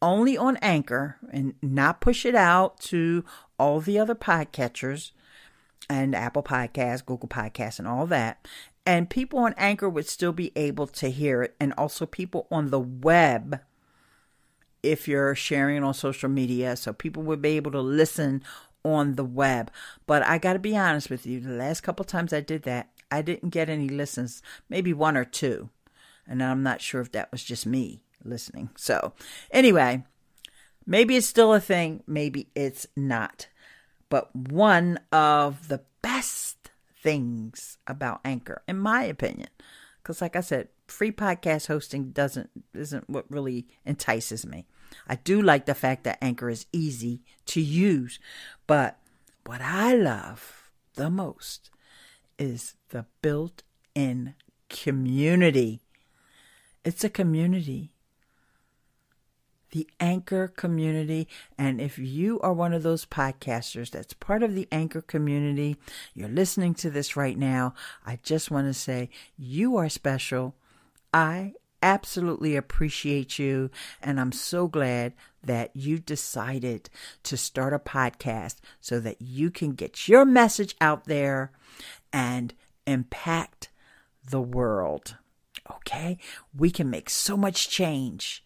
only 0.00 0.36
on 0.36 0.56
Anchor 0.58 1.16
and 1.32 1.54
not 1.62 2.00
push 2.00 2.24
it 2.24 2.34
out 2.34 2.78
to 2.80 3.24
all 3.58 3.80
the 3.80 3.98
other 3.98 4.14
podcatchers 4.14 5.12
and 5.90 6.14
Apple 6.14 6.42
Podcasts, 6.42 7.04
Google 7.04 7.28
Podcasts, 7.28 7.78
and 7.78 7.88
all 7.88 8.06
that. 8.06 8.46
And 8.88 9.10
people 9.10 9.40
on 9.40 9.54
Anchor 9.58 9.86
would 9.86 10.08
still 10.08 10.32
be 10.32 10.50
able 10.56 10.86
to 10.86 11.10
hear 11.10 11.42
it, 11.42 11.54
and 11.60 11.74
also 11.76 12.06
people 12.06 12.46
on 12.50 12.70
the 12.70 12.80
web 12.80 13.60
if 14.82 15.06
you're 15.06 15.34
sharing 15.34 15.84
on 15.84 15.92
social 15.92 16.30
media. 16.30 16.74
So 16.74 16.94
people 16.94 17.22
would 17.24 17.42
be 17.42 17.56
able 17.56 17.70
to 17.72 17.82
listen 17.82 18.42
on 18.82 19.16
the 19.16 19.26
web. 19.26 19.70
But 20.06 20.22
I 20.22 20.38
got 20.38 20.54
to 20.54 20.58
be 20.58 20.74
honest 20.74 21.10
with 21.10 21.26
you, 21.26 21.38
the 21.38 21.50
last 21.50 21.82
couple 21.82 22.02
times 22.06 22.32
I 22.32 22.40
did 22.40 22.62
that, 22.62 22.88
I 23.10 23.20
didn't 23.20 23.50
get 23.50 23.68
any 23.68 23.90
listens, 23.90 24.40
maybe 24.70 24.94
one 24.94 25.18
or 25.18 25.24
two. 25.26 25.68
And 26.26 26.42
I'm 26.42 26.62
not 26.62 26.80
sure 26.80 27.02
if 27.02 27.12
that 27.12 27.30
was 27.30 27.44
just 27.44 27.66
me 27.66 28.04
listening. 28.24 28.70
So, 28.74 29.12
anyway, 29.50 30.04
maybe 30.86 31.14
it's 31.14 31.26
still 31.26 31.52
a 31.52 31.60
thing, 31.60 32.02
maybe 32.06 32.48
it's 32.54 32.86
not. 32.96 33.48
But 34.08 34.34
one 34.34 34.98
of 35.12 35.68
the 35.68 35.82
best 36.00 36.57
things 37.08 37.78
about 37.86 38.20
Anchor, 38.22 38.60
in 38.68 38.78
my 38.78 39.02
opinion, 39.02 39.48
because 40.02 40.20
like 40.20 40.36
I 40.36 40.42
said, 40.42 40.68
free 40.88 41.10
podcast 41.10 41.66
hosting 41.66 42.10
doesn't 42.10 42.50
isn't 42.74 43.08
what 43.08 43.24
really 43.30 43.66
entices 43.86 44.44
me. 44.44 44.66
I 45.08 45.14
do 45.14 45.40
like 45.40 45.64
the 45.64 45.74
fact 45.74 46.04
that 46.04 46.18
Anchor 46.20 46.50
is 46.50 46.66
easy 46.70 47.22
to 47.46 47.62
use, 47.62 48.18
but 48.66 48.98
what 49.46 49.62
I 49.62 49.94
love 49.94 50.70
the 50.96 51.08
most 51.08 51.70
is 52.38 52.74
the 52.90 53.06
built-in 53.22 54.34
community. 54.68 55.80
It's 56.84 57.04
a 57.04 57.08
community 57.08 57.92
the 59.70 59.88
Anchor 60.00 60.48
community. 60.48 61.28
And 61.56 61.80
if 61.80 61.98
you 61.98 62.40
are 62.40 62.52
one 62.52 62.72
of 62.72 62.82
those 62.82 63.04
podcasters 63.04 63.90
that's 63.90 64.14
part 64.14 64.42
of 64.42 64.54
the 64.54 64.68
Anchor 64.72 65.02
community, 65.02 65.76
you're 66.14 66.28
listening 66.28 66.74
to 66.74 66.90
this 66.90 67.16
right 67.16 67.38
now, 67.38 67.74
I 68.06 68.18
just 68.22 68.50
want 68.50 68.66
to 68.66 68.74
say 68.74 69.10
you 69.36 69.76
are 69.76 69.88
special. 69.88 70.54
I 71.12 71.54
absolutely 71.82 72.56
appreciate 72.56 73.38
you. 73.38 73.70
And 74.02 74.20
I'm 74.20 74.32
so 74.32 74.68
glad 74.68 75.12
that 75.42 75.74
you 75.74 75.98
decided 75.98 76.90
to 77.22 77.36
start 77.36 77.72
a 77.72 77.78
podcast 77.78 78.56
so 78.80 79.00
that 79.00 79.22
you 79.22 79.50
can 79.50 79.72
get 79.72 80.08
your 80.08 80.24
message 80.24 80.74
out 80.80 81.04
there 81.04 81.52
and 82.12 82.54
impact 82.86 83.68
the 84.28 84.40
world. 84.40 85.16
Okay? 85.70 86.18
We 86.56 86.70
can 86.70 86.90
make 86.90 87.10
so 87.10 87.36
much 87.36 87.68
change 87.68 88.42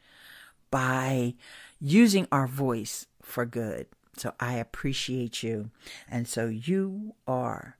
by 0.72 1.34
using 1.80 2.26
our 2.32 2.48
voice 2.48 3.06
for 3.20 3.46
good. 3.46 3.86
So 4.16 4.34
I 4.40 4.54
appreciate 4.54 5.44
you. 5.44 5.70
And 6.08 6.26
so 6.26 6.48
you 6.48 7.14
are 7.28 7.76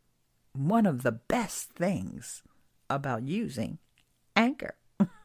one 0.53 0.87
of 0.87 1.03
the 1.03 1.11
best 1.11 1.71
things 1.71 2.43
about 2.89 3.25
using 3.25 3.79
Anchor. 4.37 4.77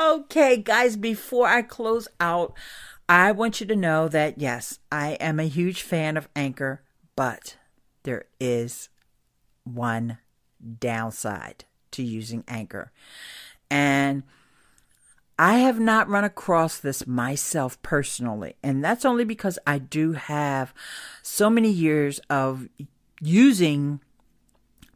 okay, 0.00 0.56
guys, 0.56 0.96
before 0.96 1.46
I 1.46 1.62
close 1.62 2.08
out, 2.18 2.54
I 3.08 3.30
want 3.32 3.60
you 3.60 3.66
to 3.66 3.76
know 3.76 4.08
that 4.08 4.38
yes, 4.38 4.80
I 4.90 5.12
am 5.12 5.38
a 5.38 5.44
huge 5.44 5.82
fan 5.82 6.16
of 6.16 6.28
Anchor, 6.34 6.82
but 7.14 7.56
there 8.02 8.24
is 8.40 8.88
one 9.64 10.18
downside 10.80 11.64
to 11.92 12.02
using 12.02 12.44
Anchor. 12.48 12.92
And 13.70 14.22
I 15.38 15.58
have 15.58 15.78
not 15.78 16.08
run 16.08 16.24
across 16.24 16.78
this 16.78 17.06
myself 17.06 17.80
personally, 17.82 18.56
and 18.62 18.82
that's 18.82 19.04
only 19.04 19.24
because 19.24 19.58
I 19.66 19.78
do 19.78 20.12
have 20.12 20.74
so 21.22 21.48
many 21.48 21.70
years 21.70 22.18
of 22.28 22.68
using 23.20 24.00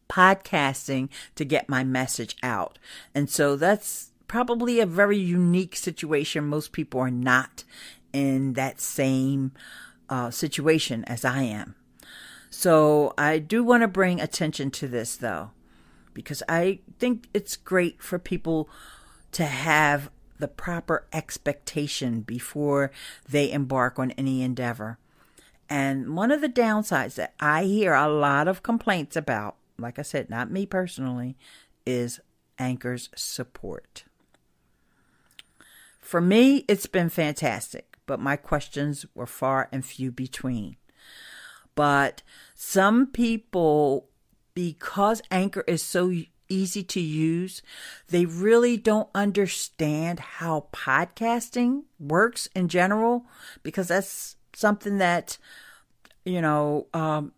podcasting 0.08 1.08
to 1.36 1.44
get 1.44 1.68
my 1.68 1.84
message 1.84 2.36
out. 2.42 2.78
And 3.14 3.30
so 3.30 3.56
that's 3.56 4.10
probably 4.26 4.80
a 4.80 4.86
very 4.86 5.18
unique 5.18 5.76
situation. 5.76 6.46
Most 6.46 6.72
people 6.72 7.00
are 7.00 7.10
not 7.10 7.64
in 8.12 8.54
that 8.54 8.80
same 8.80 9.52
uh, 10.10 10.30
situation 10.30 11.04
as 11.04 11.24
I 11.24 11.42
am. 11.42 11.76
So 12.50 13.14
I 13.16 13.38
do 13.38 13.64
want 13.64 13.82
to 13.82 13.88
bring 13.88 14.20
attention 14.20 14.70
to 14.72 14.88
this 14.88 15.16
though, 15.16 15.52
because 16.12 16.42
I 16.48 16.80
think 16.98 17.28
it's 17.32 17.56
great 17.56 18.02
for 18.02 18.18
people 18.18 18.68
to 19.32 19.46
have 19.46 20.10
the 20.42 20.48
proper 20.48 21.06
expectation 21.12 22.20
before 22.20 22.90
they 23.28 23.52
embark 23.52 23.96
on 24.00 24.10
any 24.18 24.42
endeavor. 24.42 24.98
And 25.70 26.16
one 26.16 26.32
of 26.32 26.40
the 26.40 26.48
downsides 26.48 27.14
that 27.14 27.34
I 27.38 27.62
hear 27.62 27.94
a 27.94 28.08
lot 28.08 28.48
of 28.48 28.64
complaints 28.64 29.14
about, 29.14 29.54
like 29.78 30.00
I 30.00 30.02
said, 30.02 30.28
not 30.28 30.50
me 30.50 30.66
personally, 30.66 31.36
is 31.86 32.18
Anchor's 32.58 33.08
support. 33.14 34.02
For 36.00 36.20
me, 36.20 36.64
it's 36.66 36.86
been 36.86 37.08
fantastic, 37.08 37.96
but 38.04 38.18
my 38.18 38.34
questions 38.34 39.06
were 39.14 39.26
far 39.26 39.68
and 39.70 39.86
few 39.86 40.10
between. 40.10 40.76
But 41.76 42.22
some 42.56 43.06
people, 43.06 44.08
because 44.54 45.22
Anchor 45.30 45.62
is 45.68 45.84
so 45.84 46.12
easy 46.52 46.82
to 46.82 47.00
use. 47.00 47.62
They 48.08 48.26
really 48.26 48.76
don't 48.76 49.08
understand 49.14 50.20
how 50.20 50.66
podcasting 50.72 51.84
works 51.98 52.48
in 52.54 52.68
general 52.68 53.26
because 53.62 53.88
that's 53.88 54.36
something 54.54 54.98
that, 54.98 55.38
you 56.24 56.40
know, 56.40 56.86
um, 56.92 57.32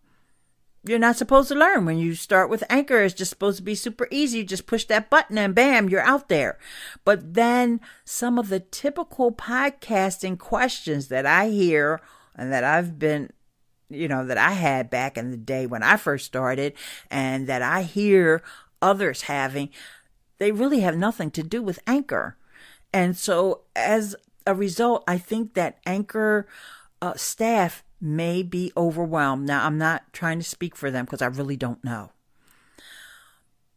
you're 0.87 0.99
not 0.99 1.15
supposed 1.15 1.47
to 1.49 1.55
learn. 1.55 1.85
When 1.85 1.97
you 1.97 2.13
start 2.13 2.49
with 2.49 2.63
anchor 2.69 3.01
it's 3.01 3.15
just 3.15 3.29
supposed 3.29 3.57
to 3.57 3.63
be 3.63 3.75
super 3.75 4.07
easy. 4.11 4.39
You 4.39 4.43
just 4.43 4.67
push 4.67 4.85
that 4.85 5.09
button 5.09 5.37
and 5.37 5.55
bam 5.55 5.89
you're 5.89 6.01
out 6.01 6.29
there. 6.29 6.59
But 7.03 7.33
then 7.33 7.81
some 8.03 8.37
of 8.37 8.49
the 8.49 8.59
typical 8.59 9.31
podcasting 9.31 10.37
questions 10.37 11.07
that 11.07 11.25
i 11.25 11.49
hear 11.49 12.01
and 12.35 12.51
that 12.51 12.63
i've 12.63 12.99
been 12.99 13.31
you 13.89 14.07
know 14.07 14.25
that 14.25 14.37
i 14.37 14.51
had 14.51 14.89
back 14.89 15.17
in 15.17 15.31
the 15.31 15.37
day 15.37 15.65
when 15.65 15.83
i 15.83 15.97
first 15.97 16.25
started 16.25 16.73
and 17.09 17.47
that 17.47 17.61
i 17.61 17.83
hear 17.83 18.41
others 18.81 19.23
having, 19.23 19.69
they 20.37 20.51
really 20.51 20.81
have 20.81 20.97
nothing 20.97 21.31
to 21.31 21.43
do 21.43 21.61
with 21.61 21.79
Anchor. 21.87 22.37
And 22.93 23.15
so, 23.17 23.61
as 23.75 24.15
a 24.47 24.53
result, 24.53 25.03
I 25.07 25.17
think 25.17 25.53
that 25.53 25.79
Anchor 25.85 26.47
uh, 27.01 27.15
staff 27.15 27.83
may 27.99 28.43
be 28.43 28.71
overwhelmed. 28.77 29.47
Now, 29.47 29.65
I'm 29.65 29.77
not 29.77 30.13
trying 30.13 30.39
to 30.39 30.45
speak 30.45 30.75
for 30.75 30.91
them 30.91 31.05
because 31.05 31.21
I 31.21 31.27
really 31.27 31.57
don't 31.57 31.83
know. 31.83 32.11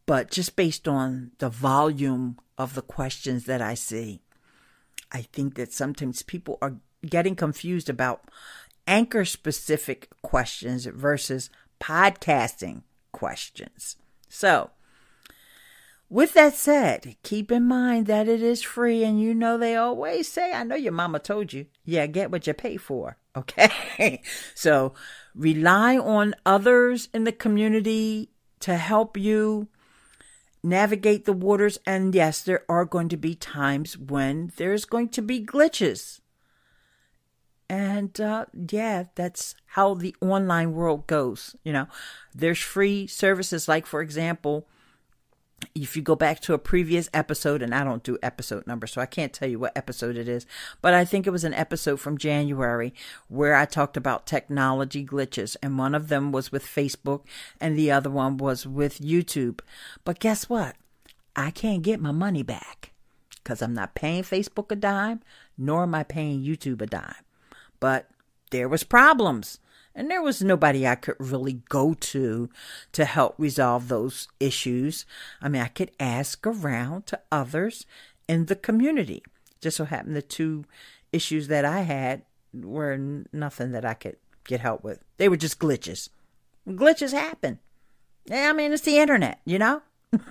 But 0.05 0.31
just 0.31 0.55
based 0.55 0.87
on 0.87 1.31
the 1.37 1.49
volume 1.49 2.39
of 2.57 2.75
the 2.75 2.81
questions 2.81 3.45
that 3.45 3.61
I 3.61 3.73
see, 3.73 4.21
I 5.11 5.21
think 5.21 5.55
that 5.55 5.73
sometimes 5.73 6.23
people 6.23 6.57
are 6.61 6.77
getting 7.05 7.35
confused 7.35 7.89
about 7.89 8.23
anchor 8.87 9.23
specific 9.23 10.09
questions 10.21 10.85
versus 10.85 11.49
podcasting 11.79 12.83
questions. 13.11 13.95
So, 14.27 14.71
with 16.09 16.33
that 16.33 16.55
said, 16.55 17.15
keep 17.21 17.51
in 17.51 17.67
mind 17.67 18.07
that 18.07 18.27
it 18.27 18.41
is 18.41 18.63
free, 18.63 19.03
and 19.03 19.21
you 19.21 19.35
know 19.35 19.57
they 19.57 19.75
always 19.75 20.27
say, 20.27 20.51
I 20.51 20.63
know 20.63 20.75
your 20.75 20.91
mama 20.91 21.19
told 21.19 21.53
you, 21.53 21.67
yeah, 21.85 22.07
get 22.07 22.31
what 22.31 22.47
you 22.47 22.53
pay 22.53 22.77
for. 22.77 23.17
Okay. 23.37 24.21
so 24.53 24.93
rely 25.33 25.97
on 25.97 26.35
others 26.45 27.07
in 27.13 27.23
the 27.23 27.31
community 27.31 28.31
to 28.59 28.75
help 28.75 29.15
you 29.15 29.69
navigate 30.63 31.23
the 31.23 31.31
waters. 31.31 31.79
And 31.85 32.13
yes, 32.13 32.41
there 32.41 32.65
are 32.67 32.85
going 32.85 33.07
to 33.09 33.17
be 33.17 33.35
times 33.35 33.97
when 33.97 34.51
there's 34.57 34.83
going 34.83 35.09
to 35.09 35.21
be 35.21 35.45
glitches. 35.45 36.19
And 37.69 38.19
uh, 38.19 38.47
yeah, 38.69 39.05
that's 39.15 39.55
how 39.67 39.93
the 39.93 40.15
online 40.21 40.73
world 40.73 41.07
goes. 41.07 41.55
You 41.63 41.71
know, 41.71 41.87
there's 42.33 42.59
free 42.59 43.05
services 43.07 43.67
like, 43.67 43.85
for 43.85 44.01
example, 44.01 44.67
if 45.75 45.95
you 45.95 46.01
go 46.01 46.15
back 46.15 46.39
to 46.41 46.53
a 46.53 46.59
previous 46.59 47.09
episode, 47.13 47.61
and 47.61 47.73
I 47.73 47.83
don't 47.83 48.03
do 48.03 48.17
episode 48.21 48.65
numbers, 48.67 48.91
so 48.91 49.01
I 49.01 49.05
can't 49.05 49.33
tell 49.33 49.47
you 49.47 49.59
what 49.59 49.77
episode 49.77 50.17
it 50.17 50.27
is, 50.27 50.45
but 50.81 50.93
I 50.93 51.05
think 51.05 51.25
it 51.25 51.31
was 51.31 51.43
an 51.43 51.53
episode 51.53 51.99
from 51.99 52.17
January 52.17 52.93
where 53.27 53.55
I 53.55 53.65
talked 53.65 53.97
about 53.97 54.25
technology 54.25 55.05
glitches, 55.05 55.55
and 55.61 55.77
one 55.77 55.95
of 55.95 56.07
them 56.09 56.31
was 56.31 56.51
with 56.51 56.65
Facebook, 56.65 57.21
and 57.59 57.77
the 57.77 57.91
other 57.91 58.09
one 58.09 58.37
was 58.37 58.65
with 58.65 58.99
YouTube. 58.99 59.59
But 60.03 60.19
guess 60.19 60.49
what? 60.49 60.75
I 61.35 61.51
can't 61.51 61.83
get 61.83 62.01
my 62.01 62.11
money 62.11 62.43
back 62.43 62.91
because 63.43 63.61
I'm 63.61 63.73
not 63.73 63.95
paying 63.95 64.23
Facebook 64.23 64.71
a 64.71 64.75
dime, 64.75 65.21
nor 65.57 65.83
am 65.83 65.95
I 65.95 66.03
paying 66.03 66.43
YouTube 66.43 66.81
a 66.81 66.87
dime. 66.87 67.23
But 67.79 68.09
there 68.51 68.67
was 68.67 68.83
problems 68.83 69.59
and 69.99 70.09
there 70.09 70.21
was 70.21 70.41
nobody 70.41 70.87
I 70.87 70.95
could 70.95 71.17
really 71.19 71.61
go 71.67 71.93
to 71.93 72.49
to 72.93 73.03
help 73.03 73.35
resolve 73.37 73.89
those 73.89 74.29
issues. 74.39 75.05
I 75.41 75.49
mean, 75.49 75.61
I 75.61 75.67
could 75.67 75.91
ask 75.99 76.47
around 76.47 77.05
to 77.07 77.19
others 77.29 77.85
in 78.25 78.45
the 78.45 78.55
community. 78.55 79.23
Just 79.59 79.75
so 79.75 79.83
happened 79.83 80.15
the 80.15 80.21
two 80.21 80.63
issues 81.11 81.49
that 81.49 81.65
I 81.65 81.81
had 81.81 82.21
were 82.53 82.97
nothing 83.33 83.73
that 83.73 83.83
I 83.83 83.93
could 83.93 84.15
get 84.45 84.61
help 84.61 84.85
with. 84.85 85.03
They 85.17 85.27
were 85.27 85.35
just 85.35 85.59
glitches. 85.59 86.07
Glitches 86.65 87.11
happen. 87.11 87.59
I 88.31 88.53
mean, 88.53 88.71
it's 88.71 88.83
the 88.83 88.99
internet, 88.99 89.41
you 89.43 89.59
know? 89.59 89.81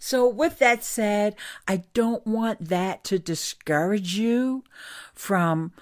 so, 0.00 0.26
with 0.26 0.58
that 0.58 0.82
said, 0.82 1.36
I 1.68 1.82
don't 1.92 2.26
want 2.26 2.70
that 2.70 3.04
to 3.04 3.18
discourage 3.18 4.16
you 4.16 4.64
from 5.12 5.72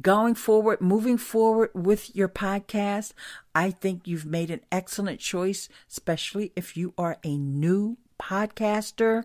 going 0.00 0.34
forward, 0.34 0.80
moving 0.80 1.18
forward 1.18 1.70
with 1.74 2.14
your 2.14 2.28
podcast, 2.28 3.12
I 3.54 3.70
think 3.70 4.06
you've 4.06 4.26
made 4.26 4.50
an 4.50 4.60
excellent 4.70 5.20
choice, 5.20 5.68
especially 5.88 6.52
if 6.56 6.76
you 6.76 6.94
are 6.98 7.18
a 7.24 7.36
new 7.36 7.96
podcaster 8.20 9.24